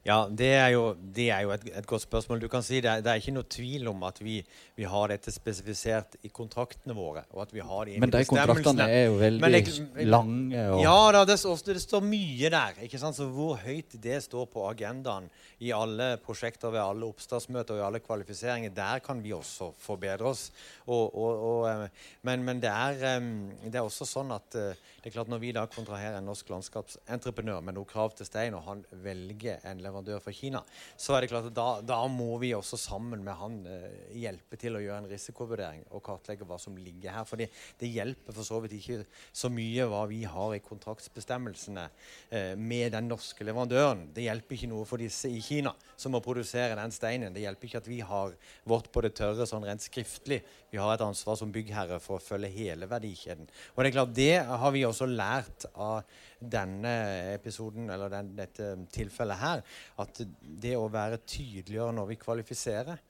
Ja, 0.00 0.28
Det 0.32 0.48
er 0.56 0.70
jo, 0.72 0.94
det 0.96 1.26
er 1.28 1.42
jo 1.44 1.50
et, 1.52 1.64
et, 1.76 1.86
godt 1.86 2.06
spørsmål. 2.06 2.40
Du 2.40 2.48
kan 2.48 2.62
si 2.64 2.78
det, 2.80 2.92
det, 3.04 3.10
er 3.12 3.20
ikke 3.20 3.34
noe 3.36 3.44
tvil 3.44 3.90
om 3.90 4.00
at 4.08 4.16
vi, 4.24 4.38
vi, 4.78 4.86
har 4.88 5.10
dette 5.12 5.32
spesifisert 5.34 6.16
i 6.24 6.30
kontraktene 6.32 6.96
våre. 6.96 7.26
og 7.34 7.42
at 7.44 7.52
vi 7.52 7.60
har 7.60 7.84
det 7.84 7.98
Men 8.00 8.12
de 8.14 8.22
kontraktene 8.24 8.86
er 8.88 9.04
jo 9.10 9.18
veldig 9.20 9.50
det, 9.52 10.06
lange. 10.08 10.62
Og... 10.72 10.80
Ja, 10.80 10.96
da, 11.12 11.24
det, 11.28 11.36
det, 11.36 11.82
står 11.84 12.06
mye 12.06 12.52
der. 12.54 12.80
ikke 12.86 13.00
sant? 13.02 13.18
Så 13.18 13.28
Hvor 13.28 13.60
høyt 13.60 13.98
det 14.00 14.22
står 14.24 14.48
på 14.48 14.64
agendaen 14.70 15.28
i 15.60 15.74
alle 15.76 16.14
prosjekter, 16.24 16.72
ved 16.72 16.80
alle 16.80 17.04
oppstartsmøter 17.10 17.76
og 17.76 17.82
i 17.82 17.86
alle 17.90 18.00
kvalifiseringer, 18.00 18.72
der 18.72 19.04
kan 19.04 19.20
vi 19.20 19.34
også 19.36 19.74
forbedre 19.84 20.32
oss. 20.32 20.48
Og, 20.86 21.12
og, 21.12 21.44
og, 21.50 21.68
eh, 21.68 22.08
men, 22.24 22.48
men 22.48 22.64
det, 22.64 22.72
er, 22.72 23.04
eh, 23.04 23.28
det, 23.66 23.74
er, 23.74 23.84
også 23.84 24.08
sånn 24.08 24.32
at 24.32 24.56
eh, 24.56 24.80
det 25.00 25.12
er 25.12 25.16
klart 25.18 25.28
når 25.28 25.44
vi 25.44 25.52
da 25.52 25.66
kontraherer 25.68 26.16
en 26.16 26.28
norsk 26.32 26.48
landskapsentreprenør 26.56 27.60
med 27.68 27.76
noe 27.76 27.88
krav 27.88 28.16
til 28.16 28.28
stein, 28.28 28.56
og 28.56 28.64
han 28.64 28.82
velger 29.04 29.60
en 29.68 29.84
leverandør 29.90 30.22
fra 30.24 30.34
Kina, 30.34 30.62
så 30.96 31.16
er 31.16 31.24
det 31.24 31.30
klart 31.32 31.50
at 31.50 31.56
da, 31.56 31.68
da 31.84 32.00
må 32.10 32.38
vi 32.42 32.54
også 32.56 32.78
sammen 32.80 33.24
med 33.26 33.36
han 33.40 33.58
eh, 33.68 34.16
hjelpe 34.22 34.58
til 34.60 34.78
å 34.78 34.82
gjøre 34.82 35.02
en 35.04 35.10
risikovurdering 35.10 35.84
og 35.90 36.04
kartlegge 36.06 36.46
hva 36.48 36.58
som 36.62 36.78
ligger 36.78 37.14
her. 37.18 37.26
For 37.28 37.40
det 37.40 37.90
hjelper 37.90 38.36
for 38.36 38.46
så 38.46 38.60
vidt 38.64 38.78
ikke 38.78 39.02
så 39.32 39.50
mye 39.52 39.88
hva 39.90 40.04
vi 40.10 40.22
har 40.28 40.56
i 40.56 40.62
kontraktsbestemmelsene 40.64 41.86
eh, 42.30 42.54
med 42.56 42.94
den 42.94 43.10
norske 43.10 43.46
leverandøren. 43.46 44.08
Det 44.14 44.26
hjelper 44.26 44.56
ikke 44.56 44.70
noe 44.72 44.88
for 44.88 45.02
disse 45.02 45.30
i 45.30 45.42
Kina 45.44 45.74
som 46.00 46.14
må 46.14 46.22
produsere 46.24 46.78
den 46.78 46.94
steinen. 46.94 47.34
Det 47.34 47.44
hjelper 47.44 47.68
ikke 47.68 47.82
at 47.82 47.90
vi 47.90 48.00
har 48.06 48.36
vårt 48.68 48.90
på 48.92 49.04
det 49.04 49.14
tørre 49.18 49.48
sånn 49.48 49.66
rent 49.66 49.84
skriftlig. 49.84 50.40
Vi 50.70 50.78
har 50.80 50.94
et 50.94 51.04
ansvar 51.04 51.38
som 51.38 51.52
byggherre 51.52 52.00
for 52.02 52.18
å 52.18 52.22
følge 52.24 52.52
hele 52.54 52.88
verdikjeden. 52.90 53.48
Og 53.74 53.82
Det 53.82 53.90
er 53.90 53.96
klart, 53.98 54.14
det 54.14 54.34
har 54.62 54.74
vi 54.74 54.86
også 54.86 55.08
lært 55.10 55.66
av 55.74 56.04
denne 56.40 56.92
episoden, 57.34 57.90
eller 57.92 58.12
den, 58.12 58.34
dette 58.38 58.72
tilfellet 58.92 59.40
her. 59.40 59.64
At 60.00 60.22
det 60.40 60.76
å 60.78 60.88
være 60.92 61.22
tydeligere 61.24 61.92
når 61.96 62.12
vi 62.14 62.20
kvalifiserer 62.20 63.00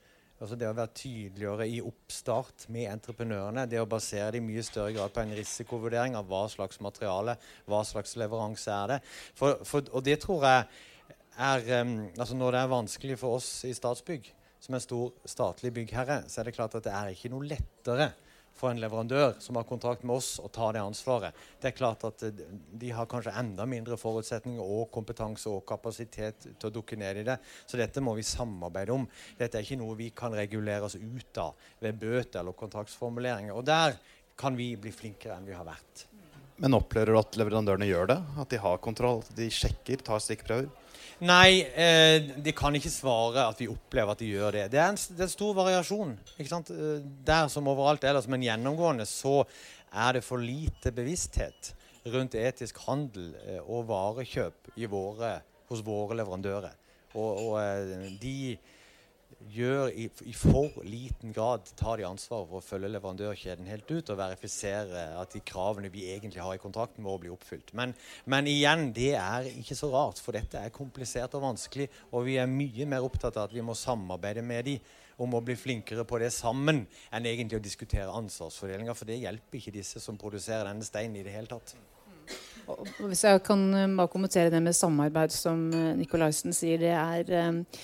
Altså 0.41 0.57
Det 0.57 0.69
å 0.71 0.73
være 0.73 0.97
tydeligere 0.97 1.67
i 1.69 1.83
oppstart 1.85 2.65
med 2.73 2.89
entreprenørene. 2.89 3.67
Det 3.69 3.77
å 3.77 3.89
basere 3.89 4.31
det 4.33 4.41
i 4.41 4.45
mye 4.47 4.63
større 4.65 4.95
grad 4.97 5.13
på 5.13 5.21
en 5.21 5.35
risikovurdering 5.37 6.17
av 6.17 6.31
hva 6.31 6.47
slags 6.49 6.81
materiale, 6.81 7.35
hva 7.69 7.83
slags 7.85 8.17
leveranse 8.17 8.73
er 8.73 8.95
det. 8.95 8.99
For, 9.37 9.61
for, 9.69 9.85
og 9.93 10.07
det 10.07 10.17
tror 10.25 10.47
jeg 10.49 10.65
er 11.41 11.69
um, 11.85 11.93
altså 12.17 12.37
Når 12.37 12.57
det 12.57 12.63
er 12.63 12.73
vanskelig 12.73 13.19
for 13.21 13.37
oss 13.37 13.51
i 13.69 13.75
Statsbygg, 13.77 14.33
som 14.61 14.77
er 14.77 14.83
stor 14.85 15.13
statlig 15.29 15.75
byggherre, 15.77 16.23
så 16.29 16.41
er 16.41 16.49
det 16.49 16.57
klart 16.57 16.75
at 16.77 16.89
det 16.89 16.97
er 16.97 17.13
ikke 17.13 17.31
noe 17.33 17.49
lettere 17.49 18.11
for 18.61 18.71
en 18.71 18.81
leverandør 18.81 19.39
som 19.41 19.57
har 19.57 19.67
kontrakt 19.69 20.05
med 20.05 20.19
oss, 20.19 20.35
å 20.43 20.51
ta 20.53 20.69
det 20.77 20.83
ansvaret. 20.83 21.37
Det 21.61 21.71
er 21.71 21.77
klart 21.79 22.05
at 22.09 22.25
eh, 22.27 22.45
De 22.81 22.93
har 22.95 23.09
kanskje 23.11 23.35
enda 23.41 23.67
mindre 23.69 23.97
forutsetninger 24.01 24.61
og 24.61 24.91
kompetanse 24.95 25.49
og 25.51 25.65
kapasitet 25.69 26.49
til 26.51 26.69
å 26.69 26.75
dukke 26.75 26.99
ned 27.01 27.23
i 27.23 27.27
det. 27.31 27.39
Så 27.67 27.81
dette 27.81 28.05
må 28.05 28.15
vi 28.19 28.27
samarbeide 28.27 28.95
om. 28.95 29.09
Dette 29.39 29.59
er 29.59 29.67
ikke 29.67 29.81
noe 29.81 29.99
vi 29.99 30.11
kan 30.17 30.37
regulere 30.37 30.87
oss 30.87 30.99
ut 31.01 31.43
av 31.43 31.69
ved 31.81 32.01
bøter 32.01 32.43
eller 32.43 32.57
kontraktsformuleringer. 32.59 33.57
Og 33.57 33.65
der 33.67 33.97
kan 34.41 34.57
vi 34.57 34.73
bli 34.81 34.93
flinkere 34.95 35.37
enn 35.37 35.49
vi 35.49 35.57
har 35.57 35.67
vært. 35.69 36.07
Men 36.61 36.77
opplever 36.77 37.15
du 37.15 37.19
at 37.21 37.37
leverandørene 37.41 37.89
gjør 37.89 38.11
det? 38.13 38.19
At 38.41 38.53
de 38.53 38.61
har 38.61 38.81
kontroll? 38.85 39.23
At 39.25 39.37
de 39.37 39.49
sjekker, 39.53 40.03
tar 40.05 40.21
stikkprøver? 40.21 40.69
Nei, 41.21 41.61
eh, 41.77 42.31
de 42.41 42.53
kan 42.57 42.73
ikke 42.77 42.93
svare 42.93 43.43
at 43.51 43.59
vi 43.61 43.69
opplever 43.69 44.15
at 44.15 44.23
de 44.23 44.31
gjør 44.31 44.57
det. 44.57 44.63
Det 44.73 44.81
er 44.81 44.89
en, 44.89 45.01
det 45.19 45.27
er 45.27 45.33
stor 45.33 45.53
variasjon. 45.59 46.15
Eh, 46.41 47.03
Der 47.29 47.51
som 47.53 47.69
overalt 47.69 48.07
ellers, 48.09 48.29
men 48.31 48.47
gjennomgående 48.47 49.05
så 49.09 49.43
er 49.93 50.17
det 50.17 50.25
for 50.25 50.41
lite 50.41 50.93
bevissthet 50.97 51.75
rundt 52.09 52.39
etisk 52.41 52.81
handel 52.87 53.35
eh, 53.45 53.61
og 53.61 53.89
varekjøp 53.91 54.73
våre, 54.89 55.35
hos 55.69 55.85
våre 55.85 56.17
leverandører. 56.17 56.73
Og, 57.13 57.31
og 57.45 57.55
eh, 57.61 58.09
de 58.23 58.57
gjør 59.49 59.89
i, 59.97 60.07
i, 60.29 60.33
for 60.37 60.83
liten 60.85 61.33
grad 61.33 61.65
tar 61.79 61.99
de 61.99 62.07
ansvar 62.07 62.45
for 62.49 62.61
å 62.61 62.65
følge 62.65 62.91
leverandørkjeden 62.93 63.69
helt 63.71 63.91
ut 63.91 64.13
og 64.13 64.19
verifisere 64.21 65.07
at 65.19 65.33
de 65.35 65.43
kravene 65.47 65.91
vi 65.93 66.07
egentlig 66.13 66.43
har 66.45 66.55
i 66.55 66.63
kontrakten, 66.63 67.05
må 67.05 67.17
bli 67.21 67.33
oppfylt. 67.33 67.73
Men, 67.79 67.95
men, 68.31 68.49
igjen, 68.51 68.91
det 68.97 69.15
er 69.19 69.49
ikke 69.51 69.79
så 69.79 69.91
rart, 69.93 70.21
for 70.23 70.37
dette 70.37 70.61
er 70.61 70.75
komplisert 70.75 71.37
og 71.39 71.47
vanskelig. 71.49 71.89
Og 72.13 72.27
vi 72.29 72.37
er 72.41 72.51
mye 72.51 72.89
mer 72.89 73.07
opptatt 73.07 73.39
av 73.39 73.49
at 73.49 73.57
vi 73.57 73.65
må 73.65 73.77
samarbeide 73.79 74.45
med 74.45 74.69
de 74.69 74.77
om 75.21 75.37
å 75.37 75.43
bli 75.45 75.57
flinkere 75.59 76.07
på 76.09 76.21
det 76.23 76.31
sammen, 76.33 76.85
enn 77.13 77.29
egentlig 77.29 77.59
å 77.59 77.65
diskutere 77.65 78.13
ansvarsfordelinga. 78.17 78.97
For 78.97 79.09
det 79.09 79.21
hjelper 79.21 79.61
ikke 79.61 79.75
disse 79.75 80.01
som 80.01 80.21
produserer 80.21 80.69
denne 80.69 80.87
steinen 80.87 81.21
i 81.21 81.25
det 81.27 81.35
hele 81.35 81.51
tatt. 81.51 81.75
Hvis 83.01 83.25
jeg 83.27 83.41
kan 83.43 83.63
eh, 83.75 83.89
bare 83.99 84.13
kommentere 84.13 84.53
det 84.53 84.61
med 84.63 84.77
samarbeid, 84.77 85.33
som 85.35 85.67
eh, 85.75 85.97
Nikolaisen 85.99 86.55
sier. 86.55 86.79
det 86.79 86.93
er 86.95 87.33
eh, 87.35 87.81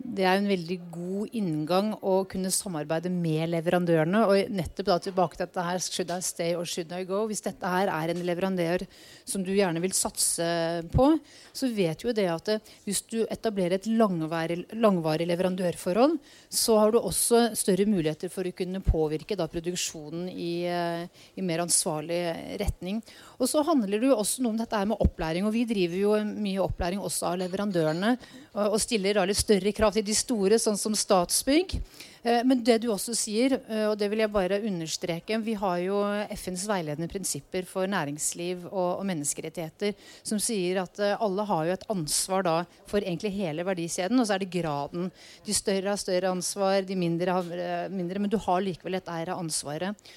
det 0.00 0.24
er 0.24 0.38
en 0.38 0.48
veldig 0.48 0.76
god 0.92 1.34
inngang 1.36 1.90
å 2.00 2.22
kunne 2.28 2.50
samarbeide 2.54 3.10
med 3.12 3.50
leverandørene. 3.52 4.22
Og 4.30 4.52
nettopp 4.56 4.88
da 4.88 4.96
tilbake 5.04 5.36
til 5.36 5.44
dette 5.44 5.64
her, 5.66 5.82
should 5.84 6.12
I 6.14 6.20
stay 6.24 6.54
or 6.56 6.68
should 6.68 6.92
I 6.96 7.02
go? 7.08 7.26
Hvis 7.28 7.44
dette 7.44 7.68
her 7.68 7.90
er 7.92 8.12
en 8.12 8.22
leverandør 8.24 8.86
som 9.28 9.44
du 9.44 9.52
gjerne 9.52 9.82
vil 9.82 9.92
satse 9.96 10.46
på, 10.94 11.10
så 11.52 11.68
vet 11.76 12.04
jo 12.04 12.14
det 12.16 12.26
at 12.32 12.48
hvis 12.86 13.02
du 13.12 13.18
etablerer 13.26 13.76
et 13.76 13.90
langvarig, 13.90 14.62
langvarig, 14.72 15.28
leverandørforhold, 15.28 16.16
så 16.48 16.78
har 16.80 16.94
du 16.94 17.00
også 17.02 17.50
større 17.58 17.86
muligheter 17.88 18.32
for 18.32 18.48
å 18.48 18.54
kunne 18.56 18.80
påvirke 18.84 19.36
da, 19.36 19.50
produksjonen 19.52 20.30
i, 20.32 20.64
eh, 20.64 21.04
i, 21.36 21.44
mer 21.44 21.66
ansvarlig 21.66 22.22
retning. 22.62 23.02
Og 23.36 23.52
så 23.52 23.62
handler 23.68 24.00
det 24.00 24.08
jo 24.08 24.16
også 24.16 24.42
noe 24.42 24.56
om 24.56 24.62
dette 24.62 24.80
her 24.80 24.88
med 24.88 25.04
opplæring. 25.04 25.44
Og 25.44 25.54
vi 25.54 25.66
driver 25.68 26.00
jo 26.00 26.16
mye 26.24 26.64
opplæring 26.64 27.04
også 27.04 27.34
av 27.34 27.40
leverandørene 27.44 28.16
og, 28.54 28.64
og 28.64 28.80
stiller 28.82 29.20
da 29.20 29.28
litt 29.28 29.40
større 29.40 29.72
krav 29.76 29.89
til 29.94 30.06
de 30.06 30.14
store, 30.16 30.58
sånn 30.60 30.78
som 30.80 30.96
Statsbygg. 30.96 31.76
Eh, 32.22 32.42
men 32.44 32.60
det 32.64 32.80
du 32.82 32.90
også 32.92 33.14
sier, 33.16 33.54
eh, 33.64 33.86
og 33.88 33.96
det 34.00 34.10
vil 34.12 34.20
jeg 34.20 34.32
bare 34.32 34.58
understreke 34.68 35.38
Vi 35.40 35.54
har 35.56 35.78
jo 35.80 36.00
FNs 36.36 36.66
veiledende 36.68 37.08
prinsipper 37.08 37.64
for 37.68 37.88
næringsliv 37.88 38.66
og, 38.68 39.00
og 39.00 39.06
menneskerettigheter 39.08 39.94
som 40.20 40.40
sier 40.42 40.82
at 40.82 41.00
eh, 41.00 41.16
alle 41.16 41.46
har 41.48 41.64
jo 41.66 41.76
et 41.78 41.88
ansvar 41.94 42.44
da 42.44 42.56
for 42.90 43.00
egentlig 43.00 43.32
hele 43.38 43.64
verdikjeden. 43.64 44.20
Og 44.20 44.28
så 44.28 44.36
er 44.36 44.44
det 44.44 44.52
graden. 44.52 45.08
De 45.46 45.56
større 45.56 45.94
har 45.94 46.00
større 46.00 46.34
ansvar, 46.34 46.82
de 46.84 46.98
mindre 46.98 47.38
har 47.38 47.88
mindre. 47.92 48.20
Men 48.20 48.32
du 48.32 48.38
har 48.40 48.60
likevel 48.64 49.00
et 49.00 49.12
eier 49.12 49.32
av 49.32 49.40
ansvaret. 49.40 50.10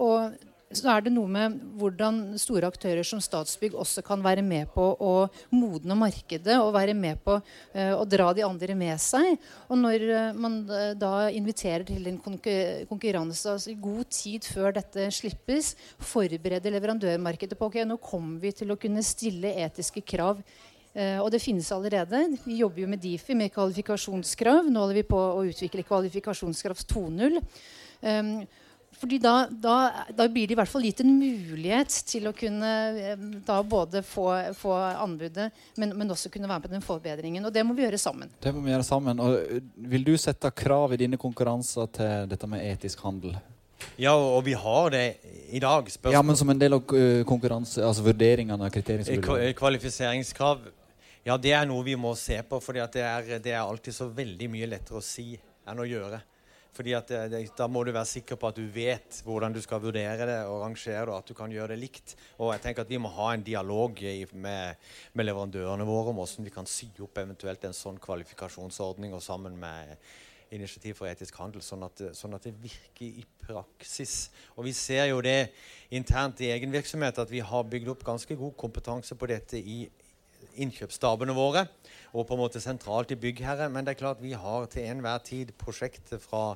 Og 0.00 0.36
så 0.74 0.88
er 0.90 1.04
det 1.06 1.12
noe 1.14 1.30
med 1.30 1.60
hvordan 1.78 2.34
store 2.42 2.66
aktører 2.66 3.06
som 3.06 3.20
Statsbygg 3.22 3.76
også 3.78 4.02
kan 4.06 4.22
være 4.24 4.42
med 4.42 4.66
på 4.74 4.82
å 4.98 5.12
modne 5.54 5.94
markedet 5.98 6.56
og 6.58 6.72
være 6.74 6.94
med 6.98 7.20
på 7.22 7.36
uh, 7.38 7.94
å 7.94 8.02
dra 8.08 8.32
de 8.34 8.42
andre 8.42 8.74
med 8.78 8.98
seg. 9.02 9.36
Og 9.70 9.78
når 9.78 10.06
uh, 10.10 10.32
man 10.34 10.58
uh, 10.66 10.90
da 10.98 11.28
inviterer 11.30 11.86
til 11.86 12.10
en 12.10 12.18
konkurranse 12.18 13.52
altså 13.54 13.70
i 13.70 13.78
god 13.78 14.10
tid 14.10 14.48
før 14.50 14.74
dette 14.80 15.06
slippes, 15.14 15.76
forbereder 16.02 16.74
leverandørmarkedet 16.74 17.58
på 17.58 17.70
ok, 17.70 17.84
nå 17.86 18.00
kommer 18.02 18.42
vi 18.42 18.56
til 18.58 18.74
å 18.74 18.80
kunne 18.80 19.06
stille 19.06 19.54
etiske 19.66 20.02
krav 20.06 20.42
og 20.96 21.26
det 21.28 21.42
finnes 21.44 21.66
allerede. 21.76 22.22
Vi 22.46 22.54
jobber 22.62 22.80
jo 22.80 22.86
med 22.88 23.02
Difi 23.02 23.34
med 23.36 23.50
kvalifikasjonskrav. 23.52 24.70
Nå 24.72 24.80
holder 24.80 24.96
vi 24.96 25.02
på 25.04 25.18
å 25.20 25.42
utvikle 25.44 25.84
kvalifikasjonskrav 25.84 26.80
2.0. 26.88 27.36
Fordi 28.96 29.18
da, 29.20 29.34
da, 29.50 29.76
da, 30.16 30.26
blir 30.32 30.48
det 30.48 30.54
i 30.54 30.58
hvert 30.58 30.70
fall 30.70 30.86
gitt 30.86 31.02
en 31.04 31.10
mulighet 31.18 31.92
til 32.08 32.28
å 32.30 32.32
kunne 32.36 32.70
eh, 32.96 33.24
da 33.44 33.58
både 33.66 34.00
få, 34.06 34.28
få 34.56 34.72
anbudet, 35.02 35.50
men, 35.76 35.92
men, 35.92 36.12
også 36.12 36.32
kunne 36.32 36.48
være 36.48 36.62
med 36.62 36.68
på 36.68 36.72
den 36.72 36.84
forbedringen. 36.84 37.44
Og 37.44 37.52
det 37.52 37.64
må 37.66 37.76
vi 37.76 37.84
gjøre 37.84 38.00
sammen. 38.00 38.32
Det 38.40 38.54
må 38.56 38.64
vi 38.64 38.72
gjøre 38.72 38.86
sammen. 38.88 39.20
Og 39.20 39.36
eh, 39.36 39.60
vil 39.92 40.06
du 40.06 40.14
sette 40.20 40.50
krav 40.56 40.96
i 40.96 41.00
dine 41.02 41.20
konkurranser 41.20 41.92
til 41.98 42.30
dette 42.30 42.48
med 42.48 42.64
etisk 42.64 43.04
handel? 43.04 43.36
Ja, 44.00 44.14
og 44.16 44.40
vi 44.46 44.54
har 44.56 44.90
det 44.94 45.04
i 45.52 45.60
dag. 45.60 45.90
Spørsmål. 45.90 46.16
Ja, 46.16 46.22
Men 46.22 46.40
som 46.40 46.50
en 46.50 46.60
del 46.60 46.78
av 46.78 46.96
eh, 46.96 47.20
konkurranse, 47.28 47.84
altså 47.84 48.06
vurderingene 48.06 48.64
av 48.64 48.72
kriteriene? 48.72 49.52
Kvalifiseringskrav. 49.56 50.64
Ja, 51.26 51.36
det 51.36 51.52
er 51.58 51.68
noe 51.68 51.84
vi 51.84 51.98
må 52.00 52.14
se 52.16 52.38
på. 52.48 52.62
For 52.64 52.76
det, 52.76 52.88
det 53.44 53.52
er 53.52 53.60
alltid 53.60 53.94
så 53.96 54.08
veldig 54.08 54.48
mye 54.52 54.70
lettere 54.72 55.02
å 55.02 55.04
si 55.04 55.34
enn 55.66 55.82
å 55.82 55.88
gjøre. 55.88 56.22
Fordi 56.76 56.92
at 56.96 57.08
det, 57.08 57.20
det, 57.32 57.40
Da 57.56 57.68
må 57.70 57.82
du 57.84 57.92
være 57.94 58.08
sikker 58.08 58.38
på 58.40 58.50
at 58.50 58.58
du 58.58 58.66
vet 58.72 59.20
hvordan 59.24 59.54
du 59.54 59.62
skal 59.64 59.80
vurdere 59.82 60.28
det 60.28 60.38
og 60.44 60.60
rangere 60.64 61.06
det, 61.06 61.14
og 61.14 61.18
at 61.22 61.30
du 61.30 61.34
kan 61.38 61.52
gjøre 61.52 61.72
det 61.72 61.80
likt. 61.80 62.16
Og 62.38 62.52
jeg 62.52 62.64
tenker 62.66 62.84
at 62.84 62.92
Vi 62.92 63.00
må 63.00 63.12
ha 63.16 63.32
en 63.32 63.46
dialog 63.46 64.02
i, 64.02 64.26
med, 64.32 64.76
med, 65.12 65.28
leverandørene 65.28 65.88
våre 65.88 66.12
om 66.12 66.20
hvordan 66.20 66.48
vi 66.48 66.54
kan 66.54 66.68
sy 66.68 66.90
opp 67.00 67.18
eventuelt 67.22 67.64
en 67.64 67.76
sånn 67.76 68.00
kvalifikasjonsordning, 68.02 69.16
og 69.16 69.24
sammen 69.24 69.56
med 69.60 69.96
initiativ 70.54 70.94
for 70.94 71.10
etisk 71.10 71.38
handel, 71.40 71.62
sånn 71.64 71.82
at, 71.86 72.02
sånn 72.14 72.36
at, 72.36 72.44
det 72.46 72.54
virker 72.62 73.06
i 73.06 73.24
praksis. 73.42 74.28
Og 74.54 74.68
vi 74.68 74.74
ser 74.76 75.08
jo 75.10 75.18
det 75.24 75.50
internt 75.90 76.40
i 76.44 76.52
egen 76.54 76.74
virksomhet 76.74 77.18
at 77.18 77.32
vi 77.32 77.42
har 77.42 77.66
bygd 77.66 77.90
opp 77.96 78.04
ganske 78.06 78.36
god 78.38 78.54
kompetanse 78.58 79.18
på 79.18 79.30
dette 79.30 79.58
i 79.58 79.84
innkjøpsstabene 80.56 81.34
våre 81.36 81.66
og 82.16 82.24
på 82.26 82.36
en 82.36 82.40
måte 82.40 82.62
sentralt 82.62 83.12
i 83.12 83.20
byggherre. 83.20 83.68
Men 83.72 83.86
det 83.86 83.94
er 83.94 84.02
klart 84.02 84.22
vi 84.22 84.32
har 84.36 84.68
til 84.72 84.88
enhver 84.88 85.22
tid 85.24 85.52
prosjekter 85.60 86.20
fra 86.22 86.54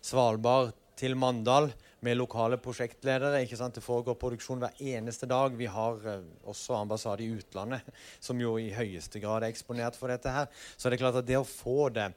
Svalbard 0.00 0.74
til 1.00 1.16
Mandal 1.16 1.70
med 2.04 2.16
lokale 2.16 2.58
prosjektledere. 2.60 3.42
ikke 3.42 3.58
sant? 3.58 3.74
Det 3.74 3.84
foregår 3.84 4.18
produksjon 4.20 4.60
hver 4.62 4.76
eneste 4.94 5.28
dag. 5.28 5.56
Vi 5.56 5.68
har 5.68 6.00
uh, 6.06 6.22
også 6.48 6.76
ambassade 6.76 7.24
i 7.24 7.32
utlandet, 7.36 7.84
som 8.20 8.40
jo 8.40 8.56
i 8.60 8.70
høyeste 8.72 9.20
grad 9.20 9.44
er 9.44 9.52
eksponert 9.52 9.98
for 9.98 10.12
dette 10.12 10.32
her. 10.32 10.48
Så 10.76 10.88
det 10.88 10.98
er 10.98 11.04
klart 11.04 11.20
at 11.20 11.28
det 11.28 11.40
å 11.40 11.48
få 11.48 11.90
det 11.92 12.10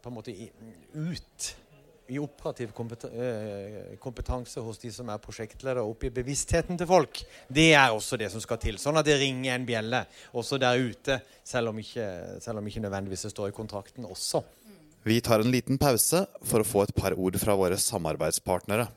på 0.00 0.08
en 0.08 0.16
måte 0.16 0.32
ut 0.32 1.50
i 2.08 2.18
operativ 2.20 2.72
eh, 3.12 3.94
kompetanse 4.00 4.60
hos 4.60 4.78
de 4.82 4.90
som 4.92 5.08
er 5.08 5.22
prosjektledere, 5.22 5.84
opp 5.84 6.04
i 6.04 6.12
bevisstheten 6.12 6.76
til 6.80 6.88
folk, 6.88 7.22
det 7.48 7.70
er 7.72 7.94
også 7.94 8.18
det 8.20 8.28
som 8.32 8.42
skal 8.44 8.60
til. 8.60 8.78
Sånn 8.80 8.98
at 9.00 9.08
det 9.08 9.16
ringer 9.22 9.54
en 9.54 9.64
bjelle 9.68 10.02
også 10.36 10.60
der 10.60 10.80
ute, 10.80 11.20
selv 11.44 11.72
om 11.72 11.80
ikke, 11.80 12.08
selv 12.44 12.60
om 12.60 12.68
ikke 12.68 12.84
nødvendigvis 12.84 13.24
det 13.28 13.32
står 13.32 13.52
i 13.52 13.56
kontrakten 13.56 14.08
også. 14.08 14.44
Vi 15.04 15.20
tar 15.24 15.40
en 15.40 15.52
liten 15.52 15.80
pause 15.80 16.24
for 16.44 16.60
å 16.60 16.68
få 16.68 16.84
et 16.84 16.94
par 16.96 17.16
ord 17.16 17.36
fra 17.40 17.56
våre 17.56 17.76
samarbeidspartnere. 17.80 18.88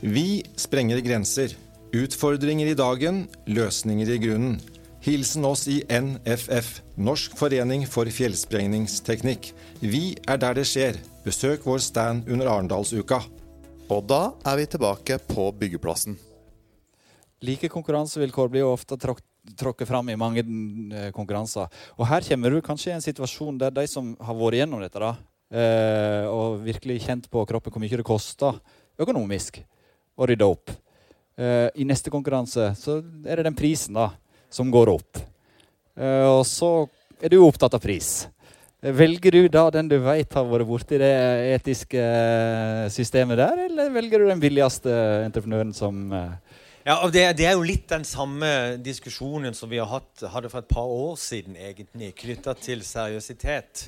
Vi 0.00 0.42
sprenger 0.56 1.00
grenser. 1.04 1.52
Utfordringer 1.92 2.70
i 2.70 2.76
dagen, 2.78 3.26
løsninger 3.50 4.12
i 4.14 4.20
grunnen. 4.22 4.60
Hilsen 5.00 5.44
oss 5.48 5.68
i 5.68 5.78
NFF, 5.88 6.82
Norsk 7.00 7.32
forening 7.38 7.86
for 7.88 8.08
fjellsprengningsteknikk. 8.12 9.46
Vi 9.80 10.02
er 10.28 10.40
der 10.42 10.58
det 10.58 10.66
skjer. 10.68 10.98
Besøk 11.24 11.64
vår 11.64 11.80
stand 11.80 12.28
under 12.28 12.50
Arendalsuka. 12.52 13.22
Og 13.88 14.02
da 14.04 14.34
er 14.44 14.58
vi 14.60 14.66
tilbake 14.68 15.16
på 15.24 15.46
byggeplassen. 15.56 16.18
Like 17.40 17.70
konkurransevilkår 17.72 18.52
blir 18.52 18.66
jo 18.66 18.74
ofte 18.74 19.00
tråkket 19.00 19.26
tråkket 19.56 19.88
fram 19.88 20.10
i 20.12 20.18
mange 20.20 20.42
uh, 20.44 21.08
konkurranser. 21.16 21.72
Og 21.96 22.04
her 22.10 22.20
kommer 22.26 22.52
du 22.52 22.60
kanskje 22.60 22.90
i 22.90 22.94
en 22.98 23.02
situasjon 23.02 23.56
der 23.58 23.72
de 23.72 23.86
som 23.88 24.12
har 24.20 24.36
vært 24.36 24.58
gjennom 24.58 24.82
dette, 24.84 25.00
da, 25.00 25.14
uh, 25.16 26.26
og 26.28 26.60
virkelig 26.66 26.98
kjent 27.06 27.30
på 27.32 27.46
kroppen 27.48 27.72
hvor 27.72 27.80
mye 27.80 28.02
det 28.02 28.04
koster 28.04 28.60
økonomisk 29.00 29.62
å 30.20 30.28
rydde 30.28 30.50
opp, 30.52 30.76
Uh, 31.40 31.70
I 31.72 31.86
neste 31.88 32.12
konkurranse 32.12 32.72
så 32.76 32.98
er 33.24 33.40
det 33.40 33.46
den 33.46 33.56
prisen 33.56 33.96
da, 33.96 34.10
som 34.50 34.70
går 34.72 34.92
opp. 34.92 35.20
Uh, 35.98 36.40
og 36.40 36.44
så 36.48 36.70
er 37.20 37.32
du 37.32 37.40
opptatt 37.44 37.76
av 37.76 37.82
pris. 37.82 38.28
Velger 38.80 39.36
du 39.36 39.48
da 39.52 39.66
den 39.74 39.90
du 39.90 39.98
vet 40.00 40.32
har 40.32 40.46
vært 40.48 40.68
borti 40.68 40.96
det 41.00 41.12
etiske 41.58 42.04
systemet 42.92 43.36
der, 43.42 43.66
eller 43.66 43.90
velger 43.92 44.22
du 44.22 44.30
den 44.30 44.40
billigste 44.40 44.94
entreprenøren 45.26 45.74
som 45.76 46.06
uh, 46.14 46.32
ja, 46.80 46.94
og 47.04 47.12
det, 47.12 47.26
det, 47.36 47.44
er 47.44 47.58
jo 47.58 47.66
litt 47.66 47.90
den 47.90 48.06
samme 48.08 48.78
diskusjonen 48.80 49.52
som 49.54 49.68
vi 49.68 49.78
har 49.78 49.90
hatt, 49.90 50.24
hadde 50.32 50.48
for 50.48 50.64
et 50.64 50.70
par 50.70 50.88
år 50.88 51.18
siden, 51.20 51.58
egentlig, 51.60 52.14
knytta 52.22 52.54
til 52.56 52.80
seriøsitet 52.88 53.82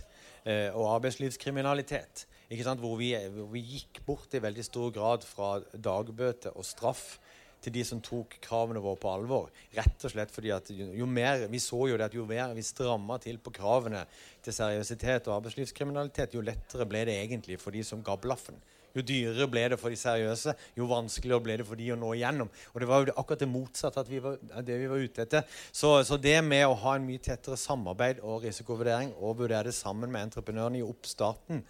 og 0.76 0.90
arbeidslivskriminalitet. 0.98 2.26
Hvor 2.52 2.98
vi, 3.00 3.14
hvor 3.32 3.48
vi, 3.48 3.62
gikk 3.78 4.02
bort 4.04 4.34
i 4.36 4.42
veldig 4.44 4.64
stor 4.66 4.90
grad 4.92 5.24
fra 5.24 5.54
dagbøter 5.72 6.52
og 6.52 6.66
straff 6.68 7.16
til 7.62 7.74
de 7.76 7.84
som 7.86 8.00
tok 8.02 8.36
kravene 8.42 8.82
våre 8.82 8.98
på 9.00 9.10
alvor. 9.12 9.48
Rett 9.76 10.06
og 10.06 10.12
slett 10.12 10.34
fordi 10.34 10.52
at 10.54 10.68
jo, 10.72 11.06
mer, 11.06 11.46
Vi 11.50 11.60
så 11.62 11.86
jo 11.88 11.96
det 11.96 12.10
at 12.10 12.16
jo 12.16 12.26
mer 12.26 12.54
vi 12.56 12.64
stramma 12.66 13.18
til 13.22 13.38
på 13.38 13.54
kravene 13.54 14.04
til 14.42 14.54
seriøsitet 14.56 15.28
og 15.28 15.38
arbeidslivskriminalitet, 15.38 16.34
jo 16.34 16.44
lettere 16.44 16.86
ble 16.88 17.04
det 17.06 17.18
egentlig 17.22 17.60
for 17.60 17.70
de 17.74 17.84
som 17.86 18.02
ga 18.02 18.16
blaffen. 18.16 18.58
Jo 18.92 19.04
dyrere 19.08 19.46
ble 19.48 19.62
det 19.72 19.78
for 19.80 19.92
de 19.92 19.96
seriøse, 19.96 20.52
jo 20.76 20.88
vanskeligere 20.90 21.44
ble 21.44 21.56
det 21.60 21.66
for 21.68 21.80
de 21.80 21.86
å 21.94 21.96
nå 21.96 22.10
igjennom. 22.16 22.50
Og 22.74 22.80
Det 22.80 22.88
var 22.88 23.06
jo 23.06 23.14
akkurat 23.16 23.40
det 23.40 23.48
motsatte 23.48 24.02
av 24.02 24.66
det 24.66 24.76
vi 24.82 24.90
var 24.90 25.00
ute 25.00 25.24
etter. 25.24 25.46
Så, 25.72 25.94
så, 26.04 26.18
det 26.20 26.36
med 26.44 26.66
å 26.66 26.76
ha 26.84 26.96
en 26.98 27.06
mye 27.06 27.22
tettere 27.22 27.56
samarbeid 27.56 28.20
og 28.20 28.44
risikovurdering 28.44 29.14
og 29.16 29.38
vurdere 29.40 29.70
det 29.70 29.76
sammen 29.78 30.12
med 30.12 30.28
entreprenørene 30.28 30.82
i 30.82 30.84
oppstarten, 30.84 31.64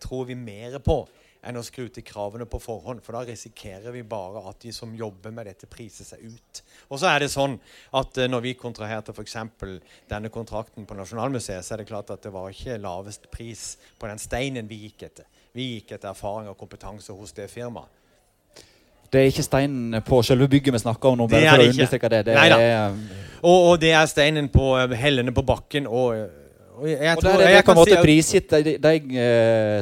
tror 0.00 0.28
vi 0.28 0.36
mer 0.36 0.76
på 0.84 1.02
enn 1.46 1.56
å 1.56 1.64
skru 1.64 1.86
til 1.92 2.04
kravene 2.06 2.46
på 2.48 2.60
forhånd. 2.60 3.02
For 3.04 3.16
da 3.16 3.22
risikerer 3.28 3.94
vi 3.94 4.02
bare 4.06 4.42
at 4.50 4.60
de 4.64 4.72
som 4.76 4.92
jobber 4.96 5.32
med 5.34 5.48
dette, 5.48 5.68
priser 5.70 6.08
seg 6.08 6.24
ut. 6.26 6.62
Og 6.90 7.00
så 7.00 7.10
er 7.12 7.24
det 7.24 7.30
sånn 7.32 7.56
at 7.96 8.20
uh, 8.20 8.26
når 8.28 8.44
vi 8.48 8.56
kontraherte 8.60 9.14
f.eks. 9.14 9.38
denne 10.10 10.32
kontrakten 10.32 10.88
på 10.88 10.98
Nasjonalmuseet, 10.98 11.64
så 11.64 11.74
er 11.74 11.82
det 11.82 11.90
klart 11.90 12.12
at 12.12 12.24
det 12.26 12.34
var 12.34 12.50
ikke 12.52 12.80
lavest 12.80 13.30
pris 13.32 13.72
på 13.98 14.10
den 14.10 14.20
steinen 14.20 14.68
vi 14.70 14.84
gikk 14.86 15.08
etter. 15.08 15.30
Vi 15.56 15.72
gikk 15.76 15.96
etter 15.96 16.12
erfaring 16.12 16.50
og 16.52 16.58
kompetanse 16.60 17.16
hos 17.16 17.34
det 17.36 17.48
firmaet. 17.50 17.96
Det 19.10 19.18
er 19.18 19.32
ikke 19.32 19.42
steinen 19.42 20.02
på 20.06 20.20
selve 20.22 20.46
bygget 20.48 20.76
vi 20.76 20.80
snakker 20.84 21.10
om 21.10 21.18
nå. 21.18 21.26
bare 21.30 21.48
for 21.50 21.64
å 21.64 21.70
understreke 21.72 22.10
det. 22.12 22.20
det 22.28 22.36
er, 22.38 22.92
og, 23.40 23.56
og, 23.56 23.72
det 23.82 23.90
er 23.96 24.06
steinen 24.06 24.46
på 24.52 24.68
eh, 24.78 24.94
hellene 25.00 25.34
på 25.34 25.42
bakken 25.42 25.88
og 25.88 26.12
og, 26.80 26.88
jeg, 26.88 27.16
og 27.16 27.22
der 27.22 27.44
er 27.44 27.54
det 27.56 27.64
på 27.66 27.74
en 27.74 27.78
måte 27.78 27.94
si 27.94 28.00
prisgitt 28.02 28.50
de, 28.50 28.74
de 28.80 28.94
de 29.04 29.22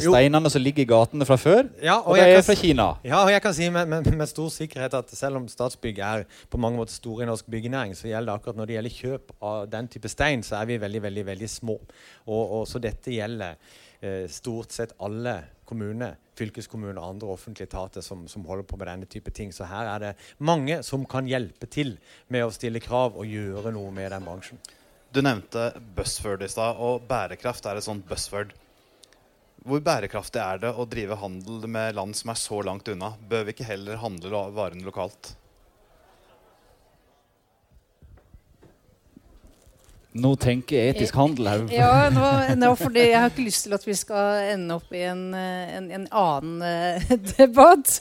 steinene 0.03 0.51
som 0.53 0.63
ligger 0.63 0.83
i 0.83 0.89
gatene 0.89 1.29
fra 1.29 1.39
før. 1.41 1.69
Ja, 1.83 1.99
og, 2.01 2.13
og 2.15 2.21
de 2.21 2.37
er 2.37 2.45
fra 2.47 2.57
Kina. 2.59 2.89
Ja, 3.07 3.21
og 3.23 3.33
jeg 3.33 3.43
kan 3.45 3.55
si 3.55 3.69
med, 3.73 3.87
med, 3.91 4.09
med, 4.11 4.27
stor 4.31 4.49
sikkerhet 4.53 4.97
at 4.99 5.13
selv 5.15 5.41
om 5.41 5.49
Statsbygg 5.51 6.01
er 6.05 6.25
på 6.51 6.61
mange 6.61 6.81
måter 6.81 6.97
store 6.97 7.25
i 7.25 7.29
norsk 7.31 7.47
byggenæring, 7.51 7.95
så 7.97 8.11
gjelder 8.11 8.33
det 8.33 8.39
akkurat 8.39 8.59
når 8.59 8.71
det 8.71 8.79
gjelder 8.79 8.97
kjøp 8.97 9.37
av 9.51 9.69
den 9.73 9.91
type 9.95 10.11
stein, 10.13 10.43
så 10.47 10.59
er 10.61 10.71
vi 10.73 10.81
veldig, 10.81 11.03
veldig, 11.07 11.27
veldig 11.33 11.51
små. 11.51 11.79
Og, 12.27 12.43
og 12.61 12.67
så 12.69 12.83
dette 12.83 13.15
gjelder 13.15 13.55
eh, 14.01 14.27
stort 14.33 14.75
sett 14.75 14.97
alle 15.05 15.39
kommuner, 15.69 16.17
fylkeskommuner 16.39 17.01
og 17.01 17.13
andre 17.13 17.31
offentlige 17.35 17.69
etater 17.69 18.05
som, 18.05 18.25
som, 18.31 18.47
holder 18.49 18.65
på 18.69 18.79
med 18.81 18.89
denne 18.89 19.09
type 19.11 19.31
ting. 19.35 19.53
Så 19.55 19.69
her 19.69 19.91
er 19.91 20.05
det 20.05 20.13
mange 20.39 20.81
som 20.87 21.05
kan 21.09 21.29
hjelpe 21.29 21.69
til 21.71 21.97
med 22.33 22.47
å 22.47 22.55
stille 22.55 22.83
krav 22.83 23.19
og 23.19 23.29
gjøre 23.29 23.75
noe 23.77 23.93
med 23.95 24.13
den 24.15 24.27
bransjen. 24.27 24.61
Du 25.09 25.23
nevnte 25.25 25.71
buzzword 25.97 26.43
i 26.45 26.51
stad, 26.53 26.77
og 26.85 27.07
bærekraft 27.09 27.65
er 27.67 27.79
et 27.81 27.87
sånt 27.87 28.05
buzzword. 28.09 28.53
Hvor 29.65 29.81
bærekraftig 29.85 30.41
er 30.43 30.61
det 30.63 30.73
å 30.77 30.85
drive 30.89 31.17
handel 31.19 31.65
med 31.69 31.97
land 31.97 32.17
som 32.17 32.33
er 32.33 32.41
så 32.41 32.61
langt 32.65 32.89
unna? 32.93 33.15
Bør 33.31 33.47
vi 33.47 33.57
ikke 33.57 33.71
heller 33.71 34.01
handle 34.03 34.43
varene 34.53 34.85
lokalt? 34.85 35.33
Nå 40.19 40.35
tenker 40.41 40.77
jeg 40.77 40.95
etisk 40.95 41.17
handel 41.19 41.49
her. 41.51 41.65
Ja, 41.73 42.09
nå, 42.13 42.29
nå, 42.59 42.71
fordi 42.81 43.09
jeg 43.11 43.19
har 43.21 43.33
ikke 43.33 43.45
lyst 43.47 43.67
til 43.67 43.77
at 43.77 43.85
vi 43.87 43.97
skal 43.97 44.53
ende 44.55 44.79
opp 44.79 44.93
i 44.97 45.03
en, 45.07 45.27
en, 45.37 45.91
en 45.95 46.07
annen 46.09 46.63
uh, 46.65 47.11
debatt. 47.39 47.99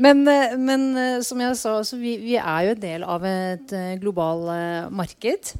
Men, 0.00 0.24
uh, 0.28 0.56
men 0.60 0.90
uh, 0.96 1.22
som 1.24 1.40
jeg 1.42 1.56
sa, 1.60 1.78
vi, 1.96 2.18
vi, 2.24 2.36
er 2.40 2.68
jo 2.68 2.76
en 2.76 2.84
del 2.84 3.08
av 3.16 3.24
et 3.28 3.74
globalt 4.00 4.92
marked. 4.94 5.56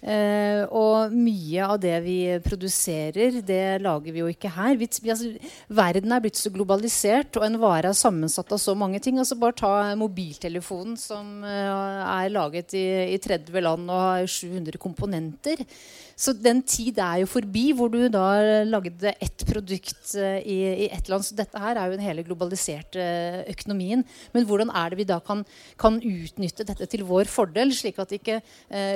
Uh, 0.00 0.64
og 0.72 1.12
mye 1.12 1.60
av 1.60 1.76
det 1.80 1.98
vi 2.06 2.16
produserer, 2.40 3.42
det 3.44 3.82
lager 3.84 4.14
vi 4.14 4.22
jo 4.22 4.30
ikke 4.32 4.52
her. 4.54 4.78
Vi, 4.80 4.88
altså, 5.12 5.34
verden 5.68 6.14
er 6.16 6.22
blitt 6.24 6.40
så 6.40 6.52
globalisert, 6.54 7.36
og 7.36 7.44
en 7.44 7.58
vare 7.60 7.92
er 7.92 7.98
sammensatt 7.98 8.54
av 8.56 8.62
så 8.62 8.72
mange 8.72 9.02
ting. 9.04 9.20
Altså, 9.20 9.36
bare 9.36 9.58
ta 9.60 9.72
mobiltelefonen, 10.00 10.96
som 11.00 11.44
uh, 11.44 12.00
er 12.16 12.32
laget 12.32 12.72
i, 12.80 12.86
i 13.12 13.18
30 13.20 13.60
land 13.66 13.92
og 13.92 14.06
har 14.06 14.30
700 14.30 14.80
komponenter. 14.80 15.66
Så 16.20 16.34
den 16.36 16.58
tid 16.68 16.98
er 17.00 17.22
jo 17.22 17.28
forbi 17.32 17.70
hvor 17.76 17.88
du 17.92 18.02
da 18.12 18.64
lagde 18.68 19.12
ett 19.20 19.44
produkt 19.48 20.14
uh, 20.16 20.40
i, 20.40 20.58
i 20.86 20.88
ett 20.88 21.12
land. 21.12 21.28
Så 21.28 21.36
dette 21.36 21.60
her 21.60 21.76
er 21.76 21.90
jo 21.90 21.98
den 21.98 22.06
hele 22.06 22.24
globaliserte 22.24 23.04
økonomien. 23.52 24.06
Men 24.32 24.48
hvordan 24.48 24.72
er 24.72 24.88
det 24.88 25.02
vi 25.02 25.08
da 25.12 25.20
kan, 25.20 25.44
kan 25.80 26.00
utnytte 26.00 26.64
dette 26.72 26.88
til 26.88 27.04
vår 27.08 27.28
fordel, 27.28 27.76
slik 27.76 28.00
at 28.00 28.16
ikke 28.16 28.40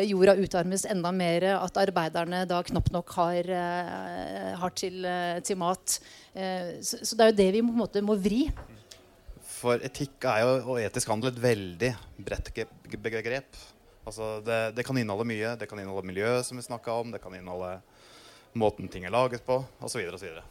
jorda 0.09 0.37
utarmes 0.41 0.85
enda 0.85 0.94
mer, 1.03 1.49
at 1.57 1.81
arbeiderne 1.83 2.45
da 2.47 2.61
knapt 2.63 2.93
nok 2.95 3.11
har, 3.17 3.51
uh, 3.51 4.55
har 4.61 4.75
til, 4.79 5.01
til, 5.43 5.59
mat. 5.59 5.99
Så, 6.35 6.99
så, 7.03 7.15
det 7.15 7.25
er 7.25 7.31
jo 7.31 7.39
det 7.39 7.51
vi 7.55 7.63
på 7.63 7.73
en 7.73 7.83
måte 7.83 8.03
må 8.03 8.17
vri. 8.19 8.49
For 9.55 9.83
etikk 9.83 10.27
er 10.29 10.43
jo, 10.43 10.55
og 10.75 10.81
etisk 10.83 11.09
handel 11.09 11.31
et 11.33 11.43
veldig 11.43 11.93
bredt 12.27 12.51
begrep. 13.03 13.61
Altså 14.05 14.41
det, 14.45 14.75
det, 14.77 14.85
kan 14.85 14.99
inneholde 15.01 15.27
mye. 15.29 15.55
Det 15.57 15.69
kan 15.71 15.81
inneholde 15.81 16.07
miljø, 16.07 16.43
som 16.45 16.59
vi 16.61 16.67
snakka 16.67 16.93
om. 16.93 17.15
Det 17.15 17.23
kan 17.23 17.35
inneholde 17.35 17.79
måten 18.55 18.89
ting 18.89 19.07
er 19.07 19.15
laget 19.15 19.45
på, 19.47 19.63
osv. 19.81 20.05
osv. 20.15 20.43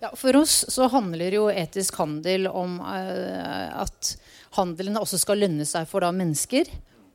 Ja, 0.00 0.10
for 0.16 0.36
oss 0.40 0.64
så 0.72 0.88
handler 0.88 1.36
jo 1.36 1.48
etisk 1.52 1.98
handel 2.00 2.48
om 2.48 2.78
uh, 2.80 3.82
at 3.84 4.14
handelen 4.56 4.96
også 4.96 5.20
skal 5.20 5.42
lønne 5.44 5.66
seg 5.68 5.84
for 5.90 6.00
da 6.04 6.08
mennesker. 6.14 6.70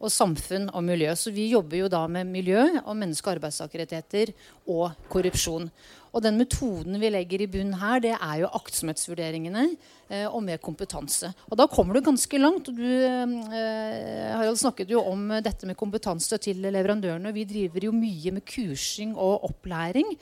Og 0.06 0.14
samfunn 0.14 0.70
og 0.72 0.86
miljø. 0.86 1.12
Så 1.18 1.34
vi 1.34 1.50
jobber 1.52 1.84
jo 1.84 1.92
da 1.92 2.06
med 2.12 2.30
miljø 2.30 2.64
og 2.84 2.96
menneske- 2.98 3.30
og 3.30 3.38
arbeidstakerrettigheter 3.40 4.34
og 4.68 4.96
korrupsjon. 5.12 5.70
Og 6.16 6.24
den 6.24 6.38
metoden 6.40 6.96
vi 7.02 7.10
legger 7.12 7.44
i 7.44 7.50
bunnen 7.52 7.76
her, 7.82 8.00
det 8.00 8.14
er 8.16 8.38
jo 8.40 8.52
aktsomhetsvurderingene 8.56 9.66
eh, 10.08 10.24
og 10.30 10.40
med 10.46 10.62
kompetanse. 10.64 11.34
Og 11.50 11.58
da 11.60 11.68
kommer 11.68 11.98
du 11.98 12.06
ganske 12.06 12.40
langt. 12.40 12.70
Du 12.72 12.86
eh, 12.88 14.32
Harald, 14.32 14.62
snakket 14.62 14.94
jo 14.96 15.04
om 15.04 15.28
dette 15.44 15.68
med 15.68 15.76
kompetanse 15.76 16.40
til 16.40 16.64
leverandørene. 16.64 17.36
Vi 17.36 17.44
driver 17.50 17.90
jo 17.90 17.96
mye 17.96 18.38
med 18.38 18.46
kursing 18.48 19.12
og 19.18 19.44
opplæring. 19.50 20.16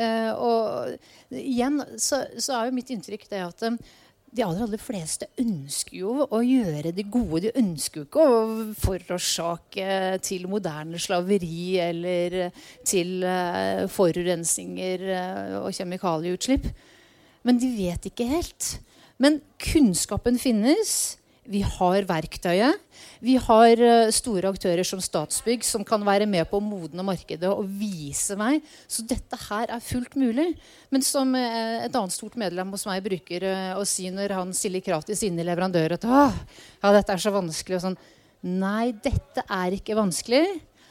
Eh, 0.00 0.32
og 0.32 0.96
igjen 1.36 1.82
så, 2.00 2.24
så 2.40 2.56
er 2.56 2.70
jo 2.70 2.78
mitt 2.80 2.94
inntrykk 2.96 3.28
det 3.28 3.44
at 3.44 3.68
eh, 3.68 3.76
de 4.34 4.42
aller, 4.42 4.64
aller 4.66 4.80
fleste 4.82 5.28
ønsker 5.38 5.94
jo 6.00 6.24
å 6.26 6.40
gjøre 6.42 6.90
det 6.94 7.06
gode. 7.12 7.44
De 7.46 7.52
ønsker 7.60 8.00
jo 8.00 8.06
ikke 8.08 8.24
å 8.26 8.38
forårsake 8.82 10.18
til 10.26 10.48
moderne 10.50 10.98
slaveri 10.98 11.76
eller 11.82 12.38
til 12.86 13.22
uh, 13.22 13.84
forurensninger 13.94 15.06
uh, 15.06 15.60
og 15.62 15.70
kjemikalieutslipp. 15.76 16.66
Men 17.46 17.60
de 17.62 17.70
vet 17.76 18.10
ikke 18.10 18.26
helt. 18.32 18.72
Men 19.22 19.38
kunnskapen 19.62 20.40
finnes. 20.42 21.14
Vi 21.44 21.60
har 21.60 22.06
verktøyet. 22.08 22.80
Vi 23.20 23.34
har 23.36 23.80
uh, 23.82 24.12
store 24.14 24.48
aktører 24.54 24.86
som 24.86 25.02
Statsbygg 25.02 25.64
som 25.66 25.84
kan 25.84 26.00
være 26.06 26.28
med 26.30 26.46
på 26.48 26.56
å 26.56 26.64
modne 26.64 27.04
markedet 27.04 27.50
og 27.50 27.68
vise 27.68 28.36
meg. 28.40 28.64
Så 28.88 29.04
dette 29.04 29.36
her 29.50 29.68
er 29.76 29.84
fullt 29.84 30.16
mulig. 30.16 30.54
Men 30.94 31.04
som 31.04 31.36
uh, 31.36 31.84
et 31.84 31.92
annet 31.92 32.16
stort 32.16 32.38
medlem 32.40 32.72
hos 32.72 32.86
meg 32.88 33.04
bruker 33.04 33.44
uh, 33.44 33.76
å 33.76 33.84
si 33.88 34.08
når 34.12 34.36
han 34.38 34.56
stiller 34.56 34.84
krav 34.84 35.04
til 35.04 35.20
sine 35.20 35.44
leverandører 35.44 35.98
at 35.98 36.08
ja, 36.08 36.94
dette 36.96 37.12
er 37.12 37.20
så 37.20 37.34
vanskelig 37.34 37.80
og 37.80 37.88
sånn 37.90 38.02
Nei, 38.44 38.92
dette 39.00 39.40
er 39.48 39.72
ikke 39.72 39.96
vanskelig, 39.96 40.42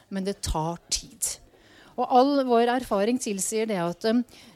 men 0.10 0.26
det 0.26 0.40
tar 0.42 0.80
tid. 0.90 1.36
Og 1.94 2.08
all 2.10 2.42
vår 2.48 2.72
erfaring 2.80 3.20
tilsier 3.22 3.70
det 3.70 3.82
at 3.82 4.08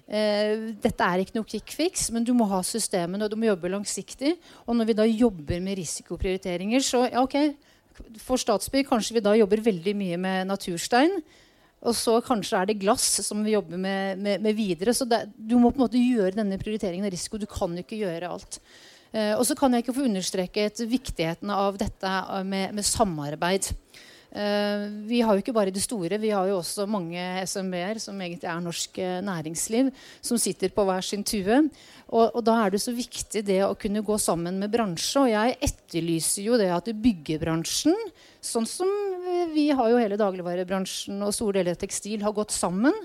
Eh, 0.07 0.69
dette 0.79 1.03
er 1.03 1.19
ikke 1.19 1.35
noe 1.35 1.47
quick 1.47 1.73
fix, 1.75 2.05
men 2.15 2.23
du 2.23 2.31
må 2.35 2.45
ha 2.47 2.61
systemene 2.63 3.25
og 3.25 3.31
du 3.33 3.35
må 3.39 3.49
jobbe 3.49 3.71
langsiktig. 3.73 4.37
Og 4.65 4.77
når 4.77 4.87
vi 4.87 4.95
da 4.95 5.07
jobber 5.07 5.59
med 5.63 5.75
risikoprioriteringer, 5.81 6.83
så 6.85 7.03
ja, 7.09 7.23
ok, 7.23 7.35
for 8.23 8.39
Statsbygg 8.39 8.87
kanskje 8.87 9.17
vi 9.17 9.25
da 9.25 9.35
jobber 9.35 9.65
veldig 9.65 9.95
mye 9.99 10.19
med 10.21 10.47
naturstein. 10.47 11.19
Og 11.87 11.93
så 11.93 12.15
kanskje 12.25 12.61
er 12.61 12.69
det 12.69 12.79
glass 12.81 13.05
som 13.25 13.43
vi 13.45 13.53
jobber 13.53 13.77
med, 13.77 14.21
med, 14.23 14.41
med 14.41 14.55
videre. 14.57 14.95
Så 14.95 15.05
det, 15.05 15.25
du 15.35 15.57
må 15.59 15.73
på 15.73 15.81
en 15.81 15.85
måte 15.85 16.01
gjøre 16.01 16.39
denne 16.39 16.57
prioriteringen 16.61 17.05
av 17.05 17.13
risiko. 17.13 17.37
Du 17.37 17.45
kan 17.49 17.75
ikke 17.77 17.99
gjøre 17.99 18.31
alt. 18.31 18.61
Eh, 19.11 19.35
og 19.35 19.43
så 19.45 19.59
kan 19.59 19.75
jeg 19.75 19.83
ikke 19.83 19.99
få 19.99 20.07
understreket 20.07 20.87
viktigheten 20.87 21.51
av 21.51 21.77
dette 21.83 22.15
med, 22.47 22.71
med 22.79 22.87
samarbeid. 22.87 23.73
Uh, 24.27 24.89
vi 25.07 25.21
har 25.23 25.33
jo 25.33 25.41
ikke 25.41 25.55
bare 25.55 25.71
det 25.71 25.81
store, 25.81 26.19
vi 26.19 26.33
har 26.35 26.49
jo 26.49 26.57
også 26.59 26.83
mange 26.89 27.21
SMB-er, 27.47 27.99
som 28.03 28.19
egentlig 28.19 28.49
er 28.51 28.63
norsk 28.63 28.99
uh, 28.99 29.19
næringsliv, 29.23 29.91
som 30.21 30.39
sitter 30.41 30.73
på 30.75 30.83
hver 30.87 31.05
sin 31.05 31.23
tue. 31.23 31.61
Og, 32.07 32.25
og, 32.35 32.41
da 32.45 32.57
er 32.63 32.75
det 32.75 32.81
så 32.83 32.93
viktig 32.95 33.43
det 33.47 33.61
å 33.65 33.75
kunne 33.79 34.03
gå 34.05 34.17
sammen 34.21 34.59
med 34.59 34.71
bransje. 34.73 35.23
Og 35.23 35.31
jeg 35.31 35.57
etterlyser 35.69 36.43
jo 36.45 36.59
det 36.59 36.69
at 36.75 36.91
byggebransjen, 36.91 37.95
sånn 38.47 38.67
som 38.69 38.91
vi 39.53 39.69
har 39.75 39.89
jo 39.91 39.99
hele 39.99 40.19
dagligvarebransjen 40.19 41.21
og 41.25 41.33
store 41.35 41.59
deler 41.59 41.75
av 41.75 41.81
tekstil, 41.81 42.21
har 42.23 42.35
gått 42.35 42.53
sammen. 42.55 42.95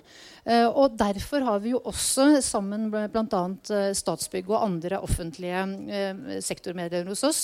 Uh, 0.42 0.66
og 0.74 0.96
derfor 0.98 1.44
har 1.46 1.60
vi 1.62 1.70
jo 1.70 1.78
også 1.86 2.40
sammen 2.42 2.88
bl.a. 2.90 3.42
Uh, 3.70 3.92
Statsbygg 3.94 4.48
og 4.50 4.58
andre 4.58 4.98
offentlige 4.98 5.60
sektormedlemmer 6.42 7.12
hos 7.12 7.22
oss 7.26 7.40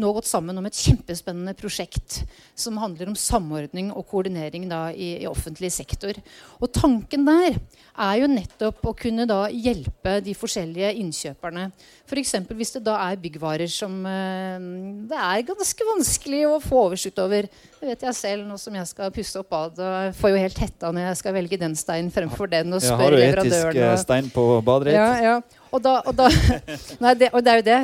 nå 0.00 0.08
gått 0.16 0.28
sammen 0.30 0.56
om 0.56 0.64
et 0.64 0.76
kjempespennende 0.76 1.52
prosjekt 1.58 2.22
som 2.56 2.78
handler 2.80 3.10
om 3.10 3.16
samordning 3.18 3.90
og 3.92 4.06
koordinering 4.08 4.64
da, 4.70 4.86
i, 4.92 5.18
i, 5.20 5.28
offentlig 5.28 5.70
sektor. 5.74 6.16
Og 6.62 6.72
tanken 6.72 7.26
der 7.28 7.58
er 7.58 8.14
jo 8.22 8.30
nettopp 8.32 8.80
å 8.88 8.96
kunne 8.96 9.28
da 9.28 9.42
hjelpe 9.52 10.18
de 10.24 10.32
forskjellige 10.38 10.94
innkjøperne. 11.02 11.68
F.eks. 12.08 12.34
hvis 12.48 12.74
det 12.78 12.84
da 12.88 12.96
er 13.10 13.20
byggvarer 13.20 13.68
som 13.68 14.00
det 14.08 15.18
er 15.18 15.46
ganske 15.50 15.88
vanskelig 15.92 16.44
å 16.48 16.58
få 16.64 16.86
oversikt 16.86 17.20
over. 17.20 17.37
Det 17.78 17.86
vet 17.86 18.02
jeg 18.08 18.16
selv 18.18 18.46
nå 18.48 18.56
som 18.58 18.74
jeg 18.74 18.88
skal 18.90 19.12
pusse 19.14 19.38
opp 19.38 19.48
badet. 19.52 19.84
Og 19.86 20.16
får 20.18 20.32
jo 20.32 20.40
helt 20.42 20.58
hetta 20.58 20.90
når 20.94 21.06
jeg 21.06 21.20
skal 21.20 21.36
velge 21.36 21.58
den 21.60 21.76
steinen 21.78 22.10
fremfor 22.14 22.50
den. 22.50 22.74
og 22.74 22.82
spør 22.82 23.14
ja, 23.14 23.28
Har 23.30 23.42
du 23.42 23.46
etisk 23.46 23.78
og... 23.84 24.00
stein 24.02 24.30
på 24.34 24.46
badet 24.66 24.90
ditt? 24.90 24.98
Ja, 24.98 25.08
ja. 25.22 25.62
Og, 25.68 25.82
da, 25.84 25.94
og, 26.00 26.16
da, 26.16 26.26
nei, 27.04 27.14
det, 27.20 27.30
og 27.30 27.44
det 27.44 27.52
er 27.52 27.60
jo 27.60 27.66
det. 27.68 27.78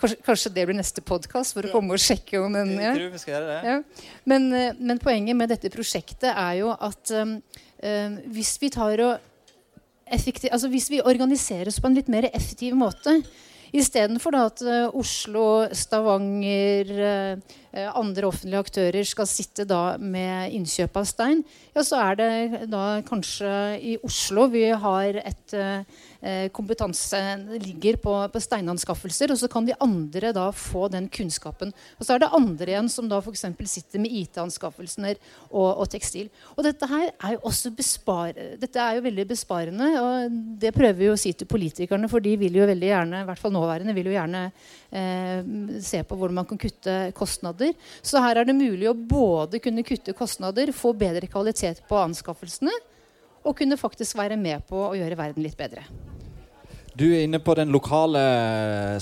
Kanskje, 0.00 0.18
kanskje 0.26 0.52
det 0.56 0.66
blir 0.66 0.78
neste 0.80 1.04
podkast 1.04 1.56
for 1.56 1.68
å 1.68 1.72
komme 1.74 1.94
og 1.94 2.02
sjekke 2.02 2.40
om 2.42 2.56
den 2.56 2.74
ja. 2.80 2.94
Ja. 3.66 3.78
Men, 4.24 4.50
men, 4.80 5.00
poenget 5.02 5.38
med 5.38 5.52
dette 5.52 5.70
prosjektet 5.72 6.32
er 6.32 6.60
jo 6.62 6.72
at 6.74 7.12
um, 7.14 7.36
um, 7.84 8.20
hvis 8.34 8.56
vi 8.62 8.72
tar 8.74 9.04
og 9.04 9.32
altså 10.06 10.70
hvis 10.70 10.86
vi 10.92 11.02
organiserer 11.02 11.68
oss 11.70 11.80
på 11.82 11.90
en 11.90 11.96
litt 11.98 12.08
mer 12.12 12.28
effektiv 12.30 12.76
måte 12.78 13.18
Istedenfor 13.74 14.36
at 14.38 14.62
uh, 14.66 14.94
Oslo, 14.94 15.66
Stavanger, 15.74 16.92
uh, 16.94 17.86
andre 17.98 18.28
offentlige 18.30 18.62
aktører 18.62 19.04
skal 19.04 19.28
sitte 19.28 19.66
da 19.68 19.96
med 20.00 20.54
innkjøp 20.56 20.96
av 20.96 21.08
stein, 21.08 21.42
ja, 21.74 21.82
så 21.84 21.98
er 22.00 22.20
det 22.20 22.62
da 22.72 22.84
kanskje 23.04 23.50
i 23.84 23.98
Oslo 24.06 24.46
vi 24.52 24.68
har 24.72 25.20
et 25.20 25.56
Eh, 25.56 25.84
kompetanse 26.54 27.18
ligger 27.62 27.98
på, 28.02 28.14
på, 28.32 28.42
steinanskaffelser. 28.42 29.32
Og 29.32 29.40
så 29.40 29.50
kan 29.50 29.66
de 29.66 29.76
andre 29.82 30.32
da 30.36 30.48
få 30.54 30.86
den 30.92 31.08
kunnskapen. 31.12 31.72
Og 31.98 32.06
så 32.06 32.14
er 32.14 32.22
det 32.22 32.32
andre 32.36 32.72
igjen 32.72 32.90
som 32.92 33.08
da 33.10 33.20
f.eks. 33.22 33.44
sitter 33.70 34.02
med 34.02 34.14
IT-anskaffelser 34.22 35.14
og, 35.50 35.68
og, 35.68 35.84
tekstil. 35.92 36.30
Og 36.56 36.64
dette 36.66 36.88
her 36.90 37.10
er 37.12 37.36
jo 37.36 37.42
også 37.50 37.72
bespar, 37.76 38.34
dette 38.60 38.82
er 38.82 38.98
jo 38.98 39.04
veldig 39.06 39.28
besparende. 39.30 39.90
Og 40.02 40.40
det 40.62 40.74
prøver 40.76 40.98
vi 41.00 41.12
å 41.12 41.18
si 41.20 41.32
til 41.36 41.50
politikerne, 41.50 42.10
for 42.10 42.24
de 42.24 42.34
vil 42.40 42.58
jo 42.60 42.68
veldig 42.68 42.90
gjerne, 42.90 43.22
i 43.22 43.28
hvert 43.30 43.42
fall 43.42 43.54
nåværende, 43.54 43.94
vil 43.96 44.10
jo 44.10 44.16
gjerne 44.16 44.42
eh, 44.90 45.80
se 45.84 46.02
på 46.06 46.18
hvordan 46.18 46.40
man 46.42 46.48
kan 46.48 46.60
kutte 46.60 46.96
kostnader. 47.16 47.74
Så 48.02 48.22
her 48.22 48.40
er 48.40 48.48
det 48.48 48.56
mulig 48.56 48.90
å 48.90 48.96
både 48.96 49.60
kunne 49.62 49.86
kutte 49.86 50.16
kostnader, 50.16 50.74
få 50.76 50.94
bedre 50.96 51.30
kvalitet 51.30 51.84
på 51.88 52.00
anskaffelsene, 52.00 52.74
og 53.46 53.54
kunne 53.58 53.78
faktisk 53.78 54.18
være 54.18 54.38
med 54.40 54.66
på 54.66 54.88
å 54.88 54.94
gjøre 54.98 55.18
verden 55.18 55.46
litt 55.46 55.58
bedre. 55.58 55.86
Du 56.96 57.04
er 57.10 57.26
inne 57.26 57.36
på 57.44 57.52
den 57.58 57.68
lokale 57.74 58.20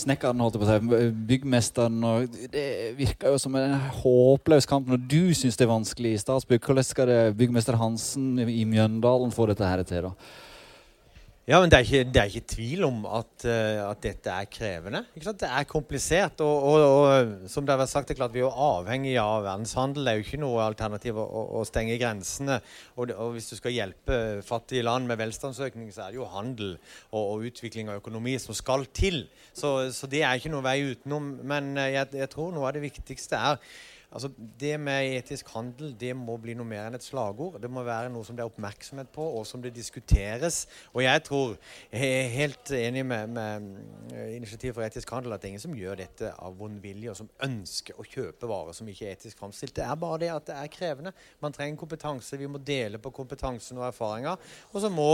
snekkeren, 0.02 0.40
holdt 0.42 0.57
jeg 0.57 0.62
på 0.62 0.66
å 0.66 0.78
si, 0.98 1.11
byggmesteren. 1.28 2.00
og 2.02 2.38
Det 2.50 2.64
virker 2.98 3.30
jo 3.30 3.38
som 3.38 3.54
en 3.59 3.76
håpløs 4.00 4.66
kamp 4.66 4.88
når 4.90 5.04
du 5.07 5.20
syns 5.37 5.54
det 5.61 5.68
er 5.68 5.70
vanskelig 5.70 6.16
i 6.16 6.22
Statsbygg. 6.24 6.64
Hvordan 6.64 6.88
skal 6.88 7.07
det 7.12 7.20
byggmester 7.38 7.78
Hansen 7.78 8.40
i 8.42 8.64
Mjøndalen 8.66 9.30
få 9.35 9.46
dette 9.52 9.68
her 9.68 9.85
til? 9.87 10.09
da? 10.09 10.14
Ja, 11.44 11.59
men 11.61 11.68
det 11.68 11.76
er 11.76 11.85
ikke, 11.85 12.07
det 12.09 12.20
er 12.22 12.30
ikke 12.30 12.48
tvil 12.54 12.85
om 12.87 13.02
at, 13.04 13.33
uh, 13.44 13.83
at, 13.90 13.98
dette 14.00 14.33
er 14.33 14.46
krevende. 14.48 15.02
Det 15.12 15.44
er 15.44 15.66
komplisert. 15.68 16.40
Og, 16.40 16.62
og, 16.70 16.85
og, 16.88 17.35
som 17.52 17.66
det 17.66 17.74
har 17.74 17.83
vært 17.83 17.92
sagt, 17.92 18.09
det 18.09 18.14
er 18.14 18.20
klart 18.22 18.33
vi 18.33 18.40
er 18.40 18.62
avhengig 18.64 19.12
av 19.20 19.44
verdenshandel. 19.44 20.07
Det 20.07 20.14
er 20.14 20.22
jo 20.22 20.24
ikke 20.24 20.40
noe 20.40 20.64
alternativ 20.64 21.20
å, 21.20 21.26
å 21.61 21.66
stenge 21.68 21.98
grensene. 22.00 22.57
Og, 22.96 23.12
og, 23.12 23.35
hvis 23.37 23.50
du 23.52 23.59
skal 23.59 23.76
hjelpe 23.76 24.20
fattige 24.48 24.87
land 24.88 25.11
med 25.11 25.20
velstandsøkning, 25.20 25.92
så 25.92 26.07
er 26.07 26.14
det 26.14 26.22
jo 26.22 26.30
handel 26.33 26.78
og, 27.12 27.44
utvikling 27.44 27.92
av 27.92 28.00
økonomi 28.00 28.38
som 28.40 28.57
skal 28.57 28.88
til. 28.96 29.26
Så, 29.52 29.76
så, 29.92 30.09
det 30.09 30.24
er 30.24 30.40
ikke 30.40 30.54
noe 30.54 30.64
vei 30.64 30.78
utenom. 30.94 31.35
Men 31.44 31.74
uh, 31.76 31.90
jeg, 31.90 32.09
jeg 32.24 32.33
tror 32.33 32.57
noe 32.57 32.70
av 32.70 32.78
det 32.78 32.87
viktigste 32.88 33.37
er 33.52 33.61
Altså, 34.14 34.31
det 34.61 34.77
med 34.79 35.16
etisk 35.16 35.48
handel 35.57 35.90
det 35.98 36.12
må 36.14 36.37
bli 36.38 36.55
noe 36.55 36.68
mer 36.68 36.87
enn 36.87 36.94
et 36.94 37.05
slagord. 37.05 37.57
Det 37.62 37.70
må 37.70 37.83
være 37.87 38.12
noe 38.14 38.22
som 38.27 38.37
det 38.37 38.44
er 38.44 38.50
oppmerksomhet 38.50 39.11
på, 39.14 39.24
og 39.40 39.42
som 39.48 39.62
det 39.62 39.74
diskuteres. 39.74 40.61
Og 40.92 41.03
jeg 41.03 41.24
tror, 41.27 41.57
jeg 41.90 42.12
er 42.20 42.31
helt 42.37 42.70
enig 42.79 43.03
med, 43.11 43.33
med 43.35 43.66
eh, 44.14 44.37
Initiativ 44.37 44.77
for 44.77 44.87
etisk 44.87 45.11
handel, 45.14 45.35
at 45.35 45.42
det 45.42 45.48
er 45.48 45.55
ingen 45.57 45.64
som 45.64 45.74
gjør 45.79 45.98
dette 45.98 46.31
av 46.31 46.55
vond 46.59 46.79
vilje, 46.83 47.11
og 47.11 47.18
som 47.18 47.33
ønsker 47.42 47.98
å 47.98 48.07
kjøpe 48.07 48.50
varer 48.50 48.77
som 48.77 48.88
ikke 48.90 49.09
er 49.09 49.18
etisk 49.18 49.42
framstilt. 49.42 49.74
Det 49.74 49.87
er 49.87 49.98
bare 49.98 50.22
det 50.22 50.31
at 50.35 50.46
det 50.50 50.61
er 50.61 50.72
krevende. 50.72 51.14
Man 51.42 51.57
trenger 51.57 51.83
kompetanse. 51.83 52.38
Vi 52.38 52.50
må 52.50 52.62
dele 52.62 53.03
på 53.03 53.12
kompetansen 53.14 53.83
og 53.83 53.88
erfaringer. 53.90 54.38
Og 54.72 54.79
så 54.85 54.92
må 54.92 55.11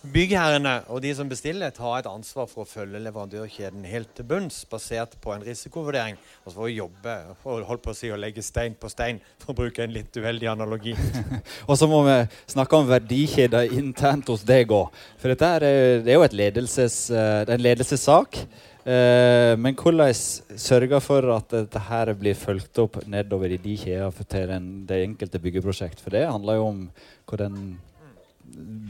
byggherrene 0.00 0.72
og 0.88 1.02
de 1.04 1.10
som 1.16 1.28
bestiller, 1.28 1.72
tar 1.76 1.98
et 1.98 2.08
ansvar 2.08 2.46
for 2.48 2.64
å 2.64 2.68
følge 2.68 3.02
leverandørkjeden 3.04 3.84
helt 3.84 4.14
til 4.16 4.26
bunns, 4.30 4.62
basert 4.70 5.16
på 5.20 5.34
en 5.34 5.44
risikovurdering. 5.44 6.16
Og 6.44 6.48
så 6.48 6.56
får 6.56 6.68
vi 6.70 6.78
jobbe 6.78 7.16
og 7.34 7.66
holde 7.68 7.84
på 7.84 7.92
å 7.92 7.98
si 7.98 8.12
å 8.12 8.18
legge 8.20 8.44
stein 8.44 8.76
på 8.80 8.88
stein, 8.92 9.20
for 9.42 9.52
å 9.52 9.58
bruke 9.60 9.84
en 9.84 9.92
litt 9.92 10.16
uheldig 10.16 10.48
analogi. 10.52 10.94
og 11.68 11.76
så 11.76 11.88
må 11.90 12.00
vi 12.08 12.16
snakke 12.54 12.80
om 12.80 12.88
verdikjeder 12.88 13.76
internt 13.76 14.32
hos 14.32 14.46
deg 14.48 14.72
òg. 14.72 14.88
For 15.20 15.34
dette 15.34 15.52
er, 15.58 15.68
det 16.06 16.14
er 16.14 16.18
jo 16.18 16.32
ledelses, 16.32 17.02
er 17.12 17.52
en 17.52 17.64
ledelsessak. 17.64 18.40
Eh, 18.80 19.52
men 19.60 19.76
hvordan 19.76 20.16
sørge 20.56 21.02
for 21.04 21.28
at 21.34 21.52
dette 21.52 21.84
her 21.90 22.14
blir 22.16 22.38
fulgt 22.38 22.80
opp 22.80 22.96
nedover 23.04 23.52
i 23.52 23.60
de 23.60 23.76
kjedene 23.76 24.24
til 24.32 24.56
det 24.88 25.04
enkelte 25.04 25.42
byggeprosjekt? 25.44 26.00
For 26.00 26.16
det 26.16 26.24
handler 26.24 26.56
jo 26.56 26.66
om 26.70 26.82
hvordan 27.28 27.60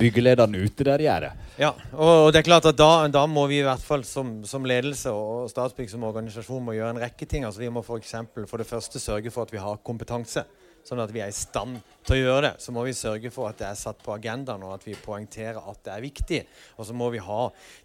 byggelederen 0.00 0.54
ute 0.56 0.86
der 0.86 1.02
gjør 1.04 1.26
det. 1.26 1.32
Ja, 1.60 1.74
og 1.92 2.30
det 2.32 2.40
er 2.40 2.48
klart 2.48 2.68
at 2.70 2.78
da, 2.78 3.08
da, 3.12 3.26
må 3.28 3.44
vi 3.50 3.60
i 3.60 3.66
hvert 3.66 3.82
fall 3.84 4.04
som, 4.08 4.40
som 4.48 4.64
ledelse 4.68 5.12
og 5.12 5.50
Statsbygg 5.52 5.90
som 5.92 6.06
organisasjon 6.08 6.64
må 6.64 6.76
gjøre 6.76 6.96
en 6.96 7.02
rekke 7.04 7.28
ting. 7.28 7.44
Altså 7.48 7.64
Vi 7.64 7.70
må 7.72 7.84
for, 7.86 8.00
eksempel, 8.00 8.48
for 8.50 8.62
det 8.62 8.68
første 8.68 9.02
sørge 9.02 9.32
for 9.34 9.48
at 9.48 9.54
vi 9.54 9.62
har 9.62 9.82
kompetanse. 9.84 10.46
sånn 10.80 11.02
at 11.02 11.10
vi 11.12 11.20
er 11.20 11.28
i 11.28 11.36
stand 11.36 11.76
til 12.08 12.14
å 12.14 12.20
gjøre 12.20 12.44
det, 12.46 12.52
så 12.64 12.72
må 12.72 12.86
vi 12.86 12.94
sørge 12.96 13.28
for 13.34 13.50
at 13.50 13.58
det 13.60 13.66
er 13.68 13.76
satt 13.76 13.98
på 14.00 14.14
agendaen, 14.14 14.62
og 14.64 14.78
at 14.78 14.86
vi 14.86 14.94
poengterer 14.96 15.58
at 15.60 15.82
det 15.84 15.92
er 15.92 16.06
viktig. 16.06 16.38
Og 16.80 16.88
så 16.88 16.96
må 16.96 17.10
vi 17.12 17.20
ha 17.20 17.42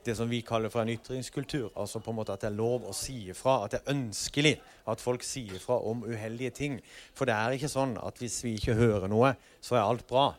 det 0.08 0.16
som 0.16 0.32
vi 0.32 0.40
kaller 0.48 0.72
for 0.72 0.86
en 0.86 0.94
ytringskultur. 0.94 1.74
Altså 1.76 2.00
på 2.00 2.14
en 2.14 2.20
måte 2.22 2.32
at 2.32 2.46
det 2.46 2.54
er 2.54 2.56
lov 2.56 2.88
å 2.88 2.96
si 2.96 3.18
ifra. 3.34 3.58
At 3.66 3.76
det 3.76 3.82
er 3.82 3.98
ønskelig 3.98 4.56
at 4.88 5.04
folk 5.04 5.28
sier 5.28 5.60
ifra 5.60 5.82
om 5.84 6.06
uheldige 6.08 6.56
ting. 6.56 6.80
For 7.18 7.28
det 7.28 7.36
er 7.36 7.58
ikke 7.58 7.72
sånn 7.76 7.98
at 8.00 8.24
hvis 8.24 8.40
vi 8.48 8.56
ikke 8.56 8.80
hører 8.80 9.12
noe, 9.12 9.36
så 9.60 9.76
er 9.76 9.84
alt 9.84 10.08
bra. 10.08 10.30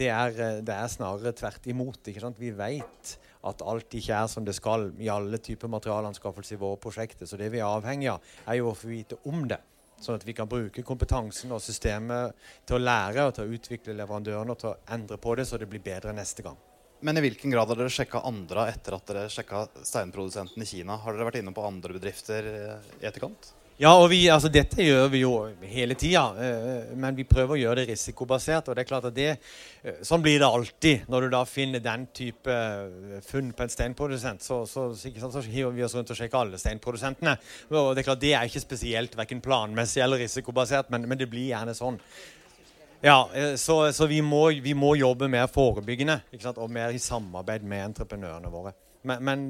Det 0.00 0.08
er, 0.08 0.36
eh, 0.40 0.60
det 0.64 0.72
er 0.74 0.88
snarere 0.88 1.34
tvert 1.36 1.66
imot. 1.68 2.08
Vi 2.38 2.50
vet 2.56 3.16
at 3.44 3.62
alt 3.62 3.96
ikke 3.96 4.16
er 4.16 4.28
som 4.32 4.44
det 4.44 4.54
skal 4.56 4.90
i 5.00 5.10
alle 5.12 5.38
typer 5.38 5.68
materialanskaffelser 5.68 6.56
i 6.56 6.60
våre 6.60 6.80
prosjekter. 6.80 7.26
Så 7.26 7.36
det 7.36 7.50
vi 7.52 7.60
er 7.60 7.68
avhengig 7.68 8.08
av, 8.12 8.24
er 8.46 8.60
jo 8.60 8.70
å 8.70 8.76
få 8.76 8.88
vite 8.88 9.20
om 9.28 9.46
det. 9.48 9.60
Sånn 10.00 10.16
at 10.16 10.24
vi 10.24 10.32
kan 10.32 10.48
bruke 10.48 10.82
kompetansen 10.82 11.52
og 11.52 11.60
systemet 11.60 12.32
til 12.64 12.78
å 12.78 12.80
lære 12.80 13.26
og 13.28 13.34
til 13.36 13.44
å 13.44 13.58
utvikle 13.58 13.96
leverandørene 13.98 14.54
og 14.54 14.58
til 14.62 14.72
å 14.72 14.78
endre 14.96 15.20
på 15.20 15.36
det 15.36 15.44
så 15.44 15.60
det 15.60 15.68
blir 15.68 15.84
bedre 15.84 16.16
neste 16.16 16.42
gang. 16.46 16.56
Men 17.04 17.16
i 17.16 17.24
hvilken 17.24 17.52
grad 17.52 17.68
har 17.68 17.76
dere 17.76 17.92
sjekka 17.92 18.24
andre 18.28 18.66
etter 18.72 18.96
at 18.96 19.06
dere 19.08 19.28
sjekka 19.32 19.66
steinprodusenten 19.84 20.64
i 20.64 20.68
Kina? 20.68 20.96
Har 21.00 21.16
dere 21.16 21.28
vært 21.28 21.40
inne 21.40 21.52
på 21.56 21.64
andre 21.64 21.96
bedrifter 21.96 22.48
eh, 22.48 22.92
i 23.00 23.08
etterkant? 23.08 23.52
Ja, 23.80 23.94
og 23.96 24.10
vi, 24.12 24.26
altså 24.28 24.50
Dette 24.52 24.84
gjør 24.84 25.06
vi 25.08 25.22
jo 25.22 25.30
hele 25.64 25.94
tida, 25.96 26.26
eh, 26.36 26.90
men 27.00 27.16
vi 27.16 27.24
prøver 27.24 27.54
å 27.54 27.60
gjøre 27.62 27.78
det 27.78 27.94
risikobasert. 27.94 28.66
og 28.68 28.76
det 28.76 28.82
er 28.82 28.88
klart 28.90 29.06
at 29.08 29.14
det, 29.16 29.38
eh, 29.82 30.02
Sånn 30.04 30.20
blir 30.20 30.38
det 30.38 30.50
alltid 30.50 31.08
når 31.08 31.22
du 31.22 31.28
da 31.32 31.40
finner 31.48 31.80
den 31.80 32.04
type 32.12 32.52
eh, 32.52 33.22
funn 33.24 33.54
på 33.56 33.64
en 33.64 33.72
steinprodusent. 33.72 34.44
Så, 34.44 34.66
så, 34.66 34.92
så, 34.94 35.30
så 35.32 35.40
hiver 35.46 35.72
vi 35.72 35.84
oss 35.86 35.94
rundt 35.96 36.12
og 36.12 36.18
sjekker 36.18 36.42
alle 36.42 36.60
steinprodusentene. 36.60 37.38
og 37.70 37.94
Det 37.94 38.02
er 38.02 38.08
klart 38.10 38.20
det 38.20 38.34
er 38.34 38.50
ikke 38.50 38.60
spesielt 38.66 39.16
verken 39.16 39.40
planmessig 39.40 40.04
eller 40.04 40.20
risikobasert, 40.26 40.92
men, 40.92 41.08
men 41.08 41.16
det 41.16 41.30
blir 41.32 41.48
gjerne 41.54 41.72
sånn. 41.72 41.96
Ja, 43.00 43.30
eh, 43.32 43.54
så, 43.56 43.92
så 43.96 44.06
vi, 44.12 44.20
må, 44.20 44.50
vi, 44.60 44.74
må, 44.76 44.92
jobbe 45.00 45.32
mer 45.32 45.48
forebyggende 45.48 46.20
og 46.52 46.68
mer 46.68 46.92
i 46.92 47.00
samarbeid 47.00 47.64
med 47.64 47.94
entreprenørene 47.94 48.52
våre. 48.52 48.76
Men, 49.08 49.24
men 49.24 49.48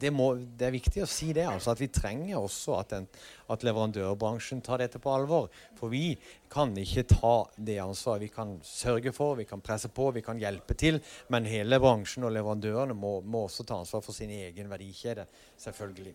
det, 0.00 0.10
må, 0.14 0.32
det, 0.36 0.68
er 0.68 0.74
viktig 0.74 1.02
å 1.04 1.08
si 1.08 1.30
det, 1.36 1.46
altså, 1.48 1.72
at 1.72 1.80
vi 1.82 1.88
trenger 1.92 2.38
også 2.38 2.76
at, 2.78 2.92
den, 2.92 3.08
at, 3.48 3.64
leverandørbransjen 3.66 4.60
tar 4.64 4.82
dette 4.82 5.00
på 5.02 5.12
alvor. 5.12 5.48
For 5.78 5.92
vi 5.92 6.12
kan 6.52 6.74
ikke 6.78 7.06
ta 7.10 7.34
det 7.56 7.78
ansvaret. 7.82 8.26
Vi 8.26 8.32
kan 8.34 8.56
sørge 8.66 9.12
for, 9.16 9.38
vi 9.38 9.48
kan 9.48 9.62
presse 9.64 9.90
på, 9.94 10.10
vi 10.16 10.24
kan 10.26 10.40
hjelpe 10.40 10.76
til. 10.78 11.00
Men 11.32 11.48
hele 11.48 11.80
bransjen 11.82 12.26
og 12.28 12.34
leverandørene 12.36 12.96
må, 12.96 13.18
må 13.24 13.46
også 13.48 13.66
ta 13.68 13.80
ansvar 13.80 14.04
for 14.04 14.16
sin 14.16 14.32
egen 14.34 14.70
verdikjede. 14.70 15.28
Selvfølgelig. 15.60 16.14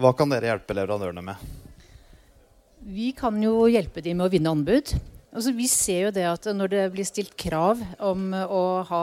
Hva 0.00 0.14
kan 0.16 0.32
dere 0.32 0.52
hjelpe 0.52 0.76
leverandørene 0.76 1.24
med? 1.26 1.48
Vi 2.80 3.10
kan 3.12 3.36
jo 3.42 3.66
hjelpe 3.68 4.00
dem 4.04 4.22
med 4.22 4.30
å 4.30 4.32
vinne 4.32 4.54
anbud. 4.56 4.94
Altså, 5.30 5.52
vi 5.54 5.68
ser 5.70 6.08
jo 6.08 6.14
det 6.14 6.24
at 6.26 6.46
når 6.58 6.70
det 6.72 6.84
blir 6.90 7.06
stilt 7.06 7.36
krav 7.38 7.78
om 8.02 8.32
å 8.34 8.62
ha 8.88 9.02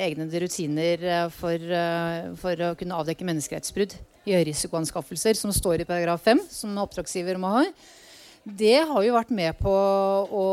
egne 0.00 0.24
rutiner 0.24 1.02
eh, 1.04 1.26
for, 1.36 1.52
eh, 1.60 2.30
for 2.40 2.62
å 2.64 2.72
kunne 2.80 2.96
avdekke 2.96 3.26
menneskerettsbrudd 3.28 3.92
gjøre 4.26 4.46
risikoanskaffelser, 4.48 5.36
som 5.36 5.52
står 5.52 5.84
i 5.84 5.88
paragraf 5.88 6.24
5, 6.24 6.40
som 6.48 6.80
oppdragsgiver 6.80 7.36
må 7.38 7.52
ha, 7.58 7.66
det 8.46 8.78
har 8.88 9.04
jo 9.04 9.18
vært 9.18 9.34
med 9.36 9.60
på 9.60 9.74
å, 10.40 10.46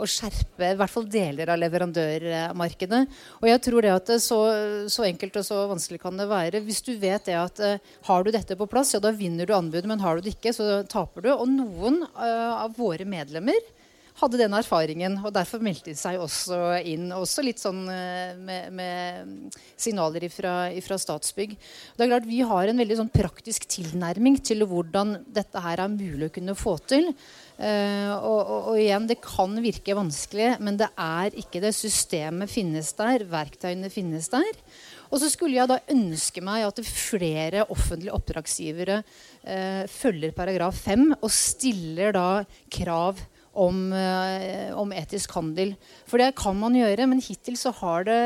å 0.00 0.08
skjerpe 0.08 0.72
i 0.72 0.80
hvert 0.80 0.94
fall 0.94 1.06
deler 1.12 1.52
av 1.52 1.60
leverandørmarkedet. 1.60 3.04
Og 3.42 3.46
jeg 3.50 3.62
tror 3.68 3.84
det 3.84 3.94
at 3.98 4.16
så, 4.22 4.40
så, 4.88 5.04
enkelt 5.10 5.36
og 5.42 5.46
så 5.46 5.62
vanskelig 5.68 6.00
kan 6.02 6.16
det 6.16 6.30
være. 6.30 6.64
Hvis 6.64 6.80
du 6.86 6.94
vet 6.96 7.28
det 7.28 7.36
at 7.36 7.62
har 8.08 8.24
du 8.24 8.32
dette 8.32 8.56
på 8.56 8.70
plass, 8.70 8.96
ja 8.96 9.02
da 9.02 9.12
vinner 9.12 9.46
du 9.46 9.54
anbudet, 9.54 9.86
men 9.90 10.02
har 10.02 10.16
du 10.16 10.24
det 10.24 10.38
ikke, 10.38 10.56
så 10.56 10.80
taper 10.88 11.26
du. 11.26 11.32
Og 11.36 11.48
noen 11.52 12.04
av 12.16 12.78
våre 12.78 13.06
medlemmer 13.06 13.74
hadde 14.20 14.40
den 14.40 14.56
erfaringen. 14.56 15.18
Og 15.24 15.32
derfor 15.34 15.62
meldte 15.64 15.92
de 15.92 15.98
seg 15.98 16.20
også 16.22 16.58
inn. 16.88 17.08
Også 17.16 17.44
litt 17.44 17.60
sånn 17.62 17.84
eh, 17.92 18.36
med, 18.38 18.70
med 18.76 19.56
signaler 19.76 20.28
fra 20.32 21.00
Statsbygg. 21.00 21.56
Det 21.96 22.04
er 22.04 22.12
klart 22.12 22.28
Vi 22.28 22.42
har 22.46 22.70
en 22.70 22.82
veldig 22.82 23.00
sånn 23.02 23.12
praktisk 23.12 23.68
tilnærming 23.72 24.40
til 24.44 24.64
hvordan 24.68 25.18
dette 25.26 25.62
her 25.62 25.84
er 25.84 25.92
mulig 25.92 26.30
å 26.30 26.36
kunne 26.38 26.56
få 26.58 26.78
til. 26.88 27.12
Uh, 27.56 28.12
og, 28.20 28.40
og, 28.40 28.66
og, 28.68 28.74
igjen, 28.76 29.06
det 29.08 29.16
kan 29.24 29.54
virke 29.64 29.94
vanskelig, 29.96 30.50
men 30.60 30.76
det 30.76 30.90
er 31.00 31.36
ikke 31.40 31.62
det. 31.64 31.72
Systemet 31.76 32.52
finnes 32.52 32.90
der, 32.98 33.24
verktøyene 33.30 33.88
finnes 33.92 34.28
der. 34.32 34.60
Og 35.08 35.22
så 35.22 35.30
skulle 35.32 35.56
jeg 35.56 35.70
da 35.70 35.78
ønske 35.92 36.42
meg 36.44 36.66
at 36.66 36.82
flere 36.84 37.64
offentlige 37.72 38.12
oppdragsgivere 38.16 38.98
uh, 39.00 39.84
følger 39.88 40.36
paragraf 40.36 40.82
5 40.84 41.08
og 41.16 41.32
stiller 41.32 42.12
da 42.16 42.28
krav 42.72 43.24
om, 43.56 43.92
eh, 43.92 44.72
om, 44.76 44.92
etisk 44.92 45.32
handel. 45.36 45.74
For 46.08 46.20
det 46.20 46.34
kan 46.38 46.56
man 46.58 46.76
gjøre, 46.76 47.08
men 47.08 47.22
hittil 47.24 47.56
så 47.58 47.72
har 47.80 48.06
det 48.08 48.20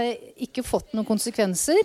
ikke 0.49 0.66
fått 0.66 0.93
noen 0.95 1.09
konsekvenser. 1.09 1.81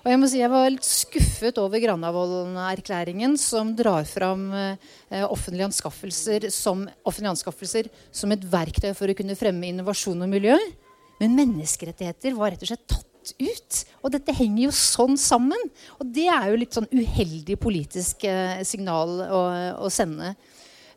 Og 0.00 0.08
Jeg 0.08 0.18
må 0.20 0.28
si 0.32 0.38
jeg 0.40 0.48
var 0.48 0.70
litt 0.72 0.86
skuffet 0.86 1.58
over 1.60 1.80
Granavolden-erklæringen, 1.82 3.36
som 3.36 3.74
drar 3.76 4.06
fram 4.08 4.46
eh, 4.56 5.24
offentlige, 5.26 5.68
anskaffelser 5.68 6.48
som, 6.54 6.86
offentlige 7.04 7.34
anskaffelser 7.34 7.90
som 8.08 8.32
et 8.32 8.46
verktøy 8.48 8.94
for 8.96 9.12
å 9.12 9.16
kunne 9.18 9.36
fremme 9.36 9.68
innovasjon 9.68 10.24
og 10.24 10.32
miljø. 10.32 10.56
Men 11.20 11.36
menneskerettigheter 11.36 12.32
var 12.38 12.54
rett 12.54 12.64
og 12.64 12.72
slett 12.72 12.88
tatt 12.88 13.34
ut. 13.36 13.82
Og 14.00 14.14
dette 14.14 14.32
henger 14.38 14.70
jo 14.70 14.72
sånn 14.72 15.20
sammen. 15.20 15.68
Og 16.00 16.08
det 16.08 16.30
er 16.32 16.48
jo 16.48 16.62
litt 16.62 16.76
sånn 16.76 16.88
uheldig 16.88 17.58
politisk 17.60 18.24
eh, 18.24 18.64
signal 18.64 19.20
å, 19.28 19.42
å 19.84 19.92
sende. 19.92 20.32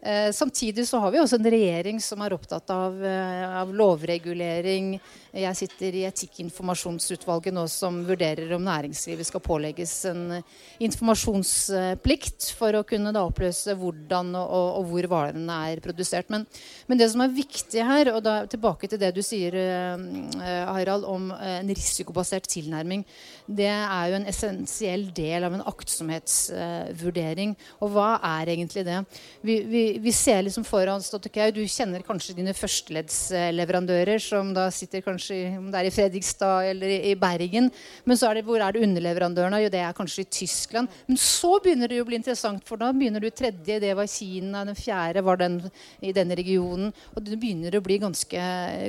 Eh, 0.05 0.31
samtidig 0.31 0.87
så 0.87 0.99
har 0.99 1.11
vi 1.11 1.19
også 1.21 1.37
en 1.39 1.47
regjering 1.47 1.99
som 2.03 2.19
er 2.21 2.33
opptatt 2.35 2.69
av, 2.75 2.97
eh, 3.05 3.43
av 3.61 3.69
lovregulering. 3.71 4.97
Jeg 5.33 5.55
sitter 5.55 5.95
i 5.95 6.03
Etikkinformasjonsutvalget 6.05 7.55
nå 7.55 7.63
som 7.71 8.01
vurderer 8.05 8.51
om 8.53 8.61
næringslivet 8.61 9.25
skal 9.25 9.41
pålegges 9.41 9.93
en 10.11 10.43
informasjonsplikt 10.83 12.51
for 12.53 12.75
å 12.77 12.83
kunne 12.85 13.13
da 13.15 13.23
oppløse 13.25 13.73
hvordan 13.79 14.35
og, 14.35 14.43
og, 14.45 14.67
og 14.77 14.91
hvor 14.91 15.07
varene 15.15 15.55
er 15.71 15.81
produsert. 15.81 16.29
Men, 16.29 16.45
men, 16.85 16.99
det 16.99 17.07
som 17.09 17.23
er 17.23 17.33
viktig 17.33 17.87
her, 17.87 18.11
og 18.13 18.21
da 18.27 18.35
tilbake 18.45 18.91
til 18.91 18.99
det 18.99 19.13
du 19.15 19.23
sier, 19.23 19.55
eh, 19.55 20.67
Harald, 20.67 21.07
om 21.07 21.31
eh, 21.31 21.61
en 21.61 21.71
risikobasert 21.71 22.45
tilnærming, 22.51 23.05
det 23.47 23.71
er 23.71 24.11
jo 24.11 24.19
en 24.19 24.29
essensiell 24.29 25.07
del 25.15 25.47
av 25.47 25.55
en 25.55 25.65
aktsomhetsvurdering. 25.71 27.55
Og 27.81 27.95
hva 27.95 28.19
er 28.35 28.53
egentlig 28.53 28.85
det? 28.85 28.99
Vi, 29.41 29.57
vi, 29.65 29.83
vi 29.99 30.11
ser 30.15 30.41
liksom 30.43 30.63
foran 30.65 31.01
oss 31.01 31.11
du 31.13 31.61
kjenner 31.67 32.03
kanskje 32.05 32.35
dine 32.37 32.53
førsteleddsleverandører, 32.55 34.19
som 34.21 34.53
da 34.55 34.69
sitter 34.73 35.03
kanskje 35.05 35.57
om 35.57 35.69
det 35.71 35.79
er 35.79 35.89
i 35.89 35.93
Fredrikstad 35.93 36.69
eller 36.71 36.93
i, 36.95 37.13
Bergen. 37.19 37.69
Men 38.05 38.17
så 38.17 38.29
er 38.29 38.39
det, 38.39 38.45
hvor 38.47 38.61
er 38.61 38.73
det 38.73 38.83
underleverandørene? 38.83 39.61
Jo, 39.63 39.71
det 39.73 39.81
er 39.83 39.95
kanskje 39.97 40.25
i 40.25 40.31
Tyskland. 40.39 40.91
Men 41.07 41.19
så 41.21 41.57
begynner 41.63 41.91
det 41.91 41.99
jo 41.99 42.05
å 42.05 42.09
bli 42.09 42.19
interessant, 42.19 42.63
for 42.67 42.81
da 42.81 42.91
begynner 42.95 43.23
du 43.23 43.29
tredje, 43.29 43.79
det 43.79 43.93
var 43.97 44.09
Kina. 44.09 44.65
Den 44.67 44.79
fjerde 44.79 45.23
var 45.25 45.41
den 45.41 45.59
i 46.01 46.13
denne 46.15 46.37
regionen. 46.39 46.93
Og 47.13 47.25
det 47.25 47.39
begynner 47.39 47.77
å 47.77 47.83
bli 47.85 47.99
ganske 48.03 48.45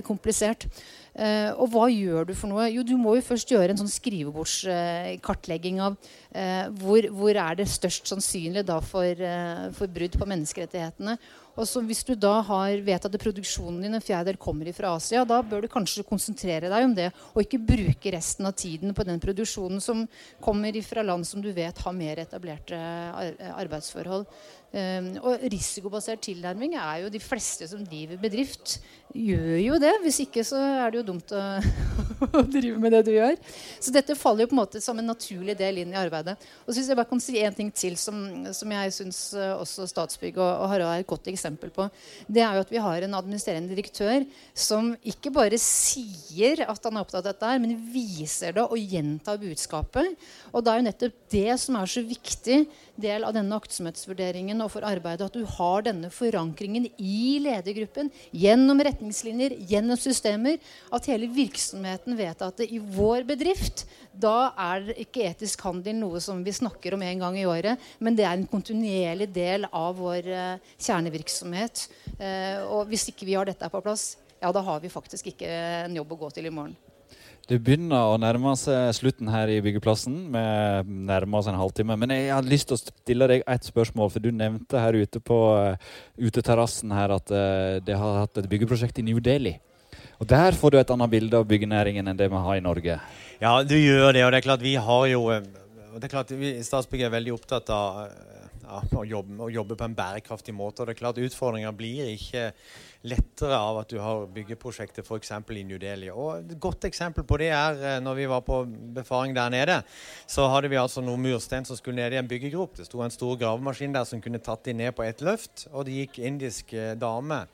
komplisert. 0.06 0.68
Uh, 1.14 1.54
og 1.62 1.68
hva 1.70 1.84
gjør 1.92 2.26
du 2.26 2.32
for 2.34 2.50
noe? 2.50 2.64
Jo, 2.74 2.82
du 2.82 2.96
må 2.98 3.12
jo 3.14 3.22
først 3.22 3.52
gjøre 3.52 3.70
en 3.70 3.78
sånn 3.78 3.92
skrivebordskartlegging 3.92 5.78
uh, 5.78 5.84
av 5.86 5.94
uh, 5.94 6.64
hvor, 6.80 7.06
hvor, 7.14 7.38
er 7.38 7.60
det 7.60 7.68
størst 7.70 8.10
sannsynlig 8.10 8.64
da 8.66 8.80
for, 8.82 9.06
eh, 9.06 9.68
for 9.76 9.90
brudd 9.94 10.18
på 10.18 10.26
menneskerettighetene. 10.26 11.14
Og 11.54 11.68
så 11.70 11.84
Hvis 11.86 12.02
du 12.02 12.16
da 12.18 12.40
har, 12.42 12.80
vet 12.82 13.04
at 13.06 13.18
produksjonen 13.22 13.78
din 13.84 13.94
en 13.94 14.02
fjerdedel 14.02 14.40
kommer 14.42 14.66
fra 14.74 14.96
Asia, 14.96 15.22
da 15.22 15.38
bør 15.38 15.62
du 15.62 15.70
kanskje 15.70 16.02
konsentrere 16.08 16.66
deg 16.72 16.88
om 16.88 16.96
det, 16.96 17.12
og 17.30 17.44
ikke 17.44 17.62
bruke 17.62 18.10
resten 18.10 18.50
av 18.50 18.56
tiden 18.58 18.90
på 18.90 19.06
den 19.06 19.22
produksjonen 19.22 19.78
som 19.78 20.02
kommer 20.42 20.74
fra 20.82 21.06
land 21.06 21.28
som 21.28 21.44
du 21.44 21.52
vet 21.54 21.78
har 21.78 21.94
mer 21.94 22.24
etablerte 22.24 22.74
arbeidsforhold. 23.54 24.26
Um, 24.74 25.12
og 25.22 25.42
risikobasert 25.52 26.24
tilnærming 26.26 26.72
er 26.74 27.04
jo 27.04 27.10
de 27.12 27.20
fleste 27.22 27.68
som 27.70 27.84
driver 27.86 28.18
bedrift, 28.18 28.80
gjør 29.14 29.58
jo 29.62 29.76
det. 29.78 29.92
Hvis 30.02 30.16
ikke 30.24 30.42
så 30.42 30.58
er 30.58 30.90
det 30.90 30.98
jo 30.98 31.04
dumt 31.12 31.30
å, 31.30 31.42
å 32.40 32.42
drive 32.42 32.80
med 32.82 32.90
det 32.96 33.04
du 33.06 33.12
gjør. 33.14 33.36
Så 33.78 33.94
dette 33.94 34.16
faller 34.18 34.42
jo 34.42 34.50
på 34.50 34.56
en 34.56 34.60
måte 34.64 34.82
som 34.82 34.98
en 34.98 35.06
naturlig 35.06 35.54
del 35.60 35.78
inn 35.84 35.94
i 35.94 36.00
arbeidet. 36.00 36.34
Og 36.64 36.72
så 36.72 36.80
hvis 36.80 36.90
jeg 36.90 36.98
bare 36.98 37.10
kan 37.12 37.22
si 37.22 37.38
en 37.38 37.54
ting 37.54 37.70
til 37.70 37.94
som, 38.00 38.18
som 38.56 38.74
jeg 38.74 38.96
syns 38.96 39.20
uh, 39.38 39.52
også 39.60 39.86
Statsbygg 39.92 40.40
og, 40.40 40.48
og 40.64 40.66
Harald 40.72 40.90
er 40.90 41.04
et 41.04 41.10
godt 41.12 41.30
eksempel 41.30 41.70
på. 41.74 41.86
Det 42.26 42.42
er 42.42 42.58
jo 42.58 42.64
at 42.66 42.74
vi 42.74 42.82
har 42.82 43.06
en 43.06 43.14
administrerende 43.20 43.70
direktør 43.70 44.26
som 44.58 44.90
ikke 45.06 45.30
bare 45.38 45.60
sier 45.62 46.64
at 46.66 46.90
han 46.90 46.98
er 46.98 47.06
opptatt 47.06 47.22
av 47.22 47.28
dette, 47.30 47.52
her, 47.52 47.62
men 47.62 47.78
viser 47.94 48.58
det 48.58 48.66
og 48.66 48.74
gjentar 48.80 49.38
budskapet. 49.38 50.18
Og 50.50 50.66
det 50.66 50.74
er 50.74 50.82
jo 50.82 50.88
nettopp 50.88 51.22
det 51.38 51.60
som 51.62 51.78
er 51.78 51.94
så 51.94 52.02
viktig 52.02 52.64
del 52.98 53.26
av 53.26 53.34
denne 53.36 53.62
aktsomhetsvurderingen 53.62 54.63
og 54.64 54.72
for 54.72 54.86
arbeidet 54.86 55.26
at 55.28 55.36
du 55.36 55.44
har 55.56 55.84
denne 55.86 56.10
forankringen 56.12 56.88
i 56.98 57.38
ledergruppen 57.44 58.10
gjennom 58.32 58.80
retningslinjer, 58.84 59.56
gjennom 59.70 60.00
systemer. 60.00 60.58
At 60.94 61.08
hele 61.10 61.28
virksomheten 61.32 62.16
vet 62.18 62.44
at 62.44 62.64
i 62.64 62.80
vår 62.80 63.26
bedrift 63.28 63.84
da 64.14 64.52
er 64.60 64.92
ikke 65.02 65.26
etisk 65.28 65.64
handel 65.66 65.98
noe 65.98 66.22
som 66.22 66.42
vi 66.46 66.54
snakker 66.54 66.94
om 66.94 67.02
en 67.02 67.24
gang 67.24 67.38
i 67.38 67.46
året, 67.50 67.80
men 67.98 68.16
det 68.16 68.26
er 68.28 68.38
en 68.38 68.48
kontinuerlig 68.50 69.28
del 69.34 69.66
av 69.70 69.98
vår 69.98 70.28
eh, 70.30 70.72
kjernevirksomhet. 70.78 71.86
Eh, 72.18 72.62
og 72.68 72.86
hvis 72.90 73.08
ikke 73.10 73.26
vi 73.26 73.34
har 73.34 73.48
dette 73.48 73.70
på 73.70 73.82
plass, 73.84 74.14
ja, 74.38 74.52
da 74.52 74.62
har 74.62 74.82
vi 74.82 74.92
faktisk 74.92 75.32
ikke 75.32 75.48
en 75.86 75.96
jobb 75.98 76.14
å 76.14 76.20
gå 76.26 76.34
til 76.36 76.50
i 76.50 76.54
morgen. 76.54 76.76
Det 77.44 77.58
begynner 77.60 78.08
å 78.08 78.16
nærme 78.16 78.54
seg 78.56 78.94
slutten 78.96 79.28
her 79.28 79.50
i 79.52 79.58
byggeplassen. 79.64 80.14
Vi 80.32 80.44
nærmer 81.10 81.42
oss 81.42 81.48
en 81.50 81.58
halvtime. 81.60 81.96
Men 82.00 82.14
jeg 82.14 82.30
hadde 82.32 82.48
lyst 82.48 82.70
til 82.70 82.78
å 82.78 82.80
stille 82.80 83.28
deg 83.28 83.44
et 83.44 83.68
spørsmål. 83.68 84.08
For 84.14 84.24
du 84.24 84.30
nevnte 84.32 84.80
her 84.80 84.96
ute 84.96 85.20
på 85.20 85.38
uh, 85.52 85.90
uteterrassen 86.16 86.94
her 86.96 87.12
at 87.18 87.34
uh, 87.34 87.82
det 87.84 87.98
har 88.00 88.22
hatt 88.22 88.40
et 88.40 88.48
byggeprosjekt 88.48 89.02
i 89.02 89.04
New 89.10 89.20
Delhi. 89.20 89.58
Og 90.22 90.30
Der 90.30 90.56
får 90.56 90.72
du 90.72 90.78
et 90.80 90.94
annet 90.94 91.12
bilde 91.12 91.36
av 91.36 91.44
byggenæringen 91.50 92.08
enn 92.08 92.16
det 92.16 92.30
vi 92.32 92.40
har 92.46 92.56
i 92.56 92.64
Norge. 92.64 92.96
Ja, 93.42 93.58
du 93.60 93.76
gjør 93.76 94.16
det. 94.16 94.24
Og 94.24 94.32
det 94.32 94.40
er 94.40 94.48
klart 94.48 94.64
vi 94.64 94.74
har 94.88 95.06
jo 95.10 95.28
eh, 95.34 95.44
det 95.98 96.08
er 96.08 96.14
klart 96.16 96.32
vi 96.32 96.56
Statsbygg 96.64 97.04
er 97.04 97.12
veldig 97.12 97.36
opptatt 97.36 97.68
av 97.70 98.06
ja, 98.74 98.80
å, 98.98 99.04
jobbe, 99.06 99.36
å, 99.44 99.48
jobbe, 99.52 99.76
på 99.78 99.86
en 99.86 99.94
bærekraftig 99.96 100.54
måte. 100.54 100.82
og 100.82 100.88
det 100.88 100.94
er 100.94 100.98
klart 100.98 101.20
Utfordringer 101.22 101.74
blir 101.76 102.10
ikke 102.14 102.48
lettere 103.06 103.58
av 103.58 103.82
at 103.82 103.92
du 103.92 104.00
har 104.02 104.24
byggeprosjekter 104.34 105.04
f.eks. 105.04 105.30
i 105.30 105.64
New 105.66 105.78
Delhi. 105.78 106.10
Og 106.10 106.40
Et 106.40 106.56
godt 106.60 106.88
eksempel 106.88 107.26
på 107.28 107.38
det 107.40 107.52
er 107.54 107.78
eh, 107.82 108.00
når 108.02 108.18
vi 108.18 108.26
var 108.30 108.42
på 108.46 108.62
befaring 108.96 109.36
der 109.36 109.52
nede. 109.54 109.78
Så 110.26 110.48
hadde 110.50 110.72
vi 110.72 110.80
altså 110.80 111.04
noen 111.04 111.22
murstein 111.22 111.68
som 111.68 111.78
skulle 111.78 112.00
ned 112.00 112.16
i 112.16 112.20
en 112.22 112.30
byggegrop. 112.30 112.76
Det 112.78 112.88
sto 112.88 113.04
en 113.04 113.14
stor 113.14 113.38
gravemaskin 113.40 113.94
der 113.94 114.08
som 114.08 114.22
kunne 114.24 114.42
tatt 114.42 114.64
de 114.66 114.74
ned 114.74 114.96
på 114.96 115.06
ett 115.06 115.22
løft. 115.24 115.68
Og 115.72 115.86
det 115.86 116.00
gikk 116.00 116.20
indisk 116.24 116.74
eh, 116.74 116.96
dame 116.98 117.44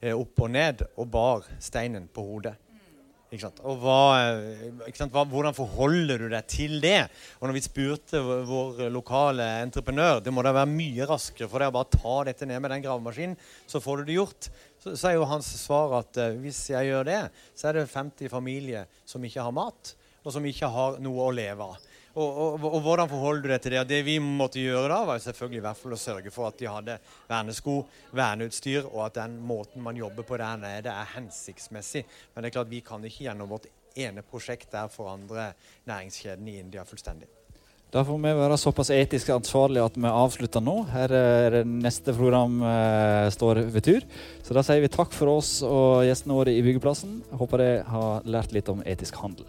eh, 0.00 0.12
opp 0.12 0.44
og 0.44 0.52
ned 0.52 0.86
og 0.96 1.10
bar 1.12 1.50
steinen 1.62 2.10
på 2.12 2.28
hodet. 2.34 2.56
Og 3.66 3.80
hva, 3.82 4.02
hva, 4.86 5.24
Hvordan 5.26 5.54
forholder 5.56 6.22
du 6.22 6.28
deg 6.30 6.46
til 6.46 6.76
det? 6.82 7.08
Og 7.40 7.48
når 7.48 7.56
vi 7.56 7.64
spurte 7.64 8.20
vår 8.22 8.84
lokale 8.94 9.48
entreprenør 9.64 10.20
det 10.22 10.30
må 10.34 10.44
da 10.46 10.54
være 10.54 10.70
mye 10.70 11.08
raskere 11.10 11.50
for 11.50 11.62
deg 11.62 11.72
å 11.72 11.74
bare 11.74 11.90
ta 11.90 12.14
dette 12.28 12.46
ned 12.46 12.62
med 12.62 12.70
den 12.70 12.84
gravemaskinen, 12.86 13.34
så 13.66 13.82
får 13.82 13.98
du 13.98 14.06
det 14.06 14.18
gjort. 14.20 14.48
Så, 14.78 14.94
så 14.94 15.10
er 15.10 15.18
jo 15.18 15.26
hans 15.26 15.50
svar 15.58 15.98
at 15.98 16.22
uh, 16.22 16.38
hvis 16.38 16.62
jeg 16.70 16.92
gjør 16.92 17.08
det, 17.10 17.20
så 17.58 17.70
er 17.70 17.80
det 17.80 17.88
50 17.90 18.30
familier 18.30 18.86
som 19.08 19.24
ikke 19.26 19.42
har 19.42 19.54
mat, 19.54 19.96
og 20.22 20.34
som 20.34 20.46
ikke 20.46 20.70
har 20.70 21.02
noe 21.02 21.26
å 21.26 21.34
leve 21.34 21.66
av. 21.66 21.90
Og, 22.16 22.38
og, 22.40 22.62
og, 22.64 22.78
hvordan 22.80 23.10
forholder 23.10 23.42
du 23.44 23.50
deg 23.52 23.62
til 23.62 23.74
det? 23.76 23.82
Det 23.90 24.02
vi 24.06 24.16
måtte 24.24 24.62
gjøre 24.62 24.88
da, 24.88 25.02
var 25.04 25.20
selvfølgelig 25.20 25.60
i 25.60 25.64
hvert 25.66 25.80
fall 25.82 25.96
å 25.96 26.00
sørge 26.00 26.32
for 26.32 26.48
at 26.48 26.56
de 26.56 26.68
hadde 26.70 26.98
vernesko, 27.28 27.74
verneutstyr, 28.16 28.86
og 28.88 29.02
at 29.10 29.18
den 29.18 29.36
måten 29.44 29.84
man 29.84 30.00
jobber 30.00 30.24
på 30.24 30.38
der 30.40 30.62
nede, 30.62 30.94
er 30.94 31.12
hensiktsmessig. 31.12 32.06
Men 32.32 32.42
det 32.42 32.50
er 32.50 32.56
klart 32.56 32.72
vi 32.72 32.80
kan 32.86 33.04
ikke 33.04 33.28
gjennom 33.28 33.52
vårt 33.52 33.68
ene 33.96 34.24
prosjekt 34.24 34.72
der 34.72 34.88
forandre 34.92 35.50
næringskjeden 35.88 36.48
i 36.48 36.56
India 36.62 36.88
fullstendig. 36.88 37.28
Da 37.92 38.02
får 38.04 38.18
vi 38.18 38.32
være 38.34 38.56
såpass 38.58 38.90
etisk 38.90 39.28
ansvarlige 39.36 39.84
at 39.86 39.94
vi 40.00 40.10
avslutter 40.10 40.64
nå. 40.64 40.80
Her 40.90 41.12
er 41.16 41.60
neste 41.68 42.16
program 42.16 42.58
eh, 42.64 43.28
står 43.32 43.62
ved 43.76 43.86
tur. 43.86 44.08
Så 44.42 44.56
da 44.56 44.64
sier 44.66 44.82
vi 44.82 44.90
takk 44.92 45.14
for 45.14 45.36
oss 45.36 45.60
og 45.64 46.02
gjestene 46.08 46.36
våre 46.40 46.56
i 46.56 46.64
Byggeplassen. 46.66 47.20
Håper 47.38 47.62
dere 47.62 47.88
har 47.92 48.28
lært 48.28 48.56
litt 48.56 48.72
om 48.72 48.82
etisk 48.88 49.20
handel. 49.22 49.48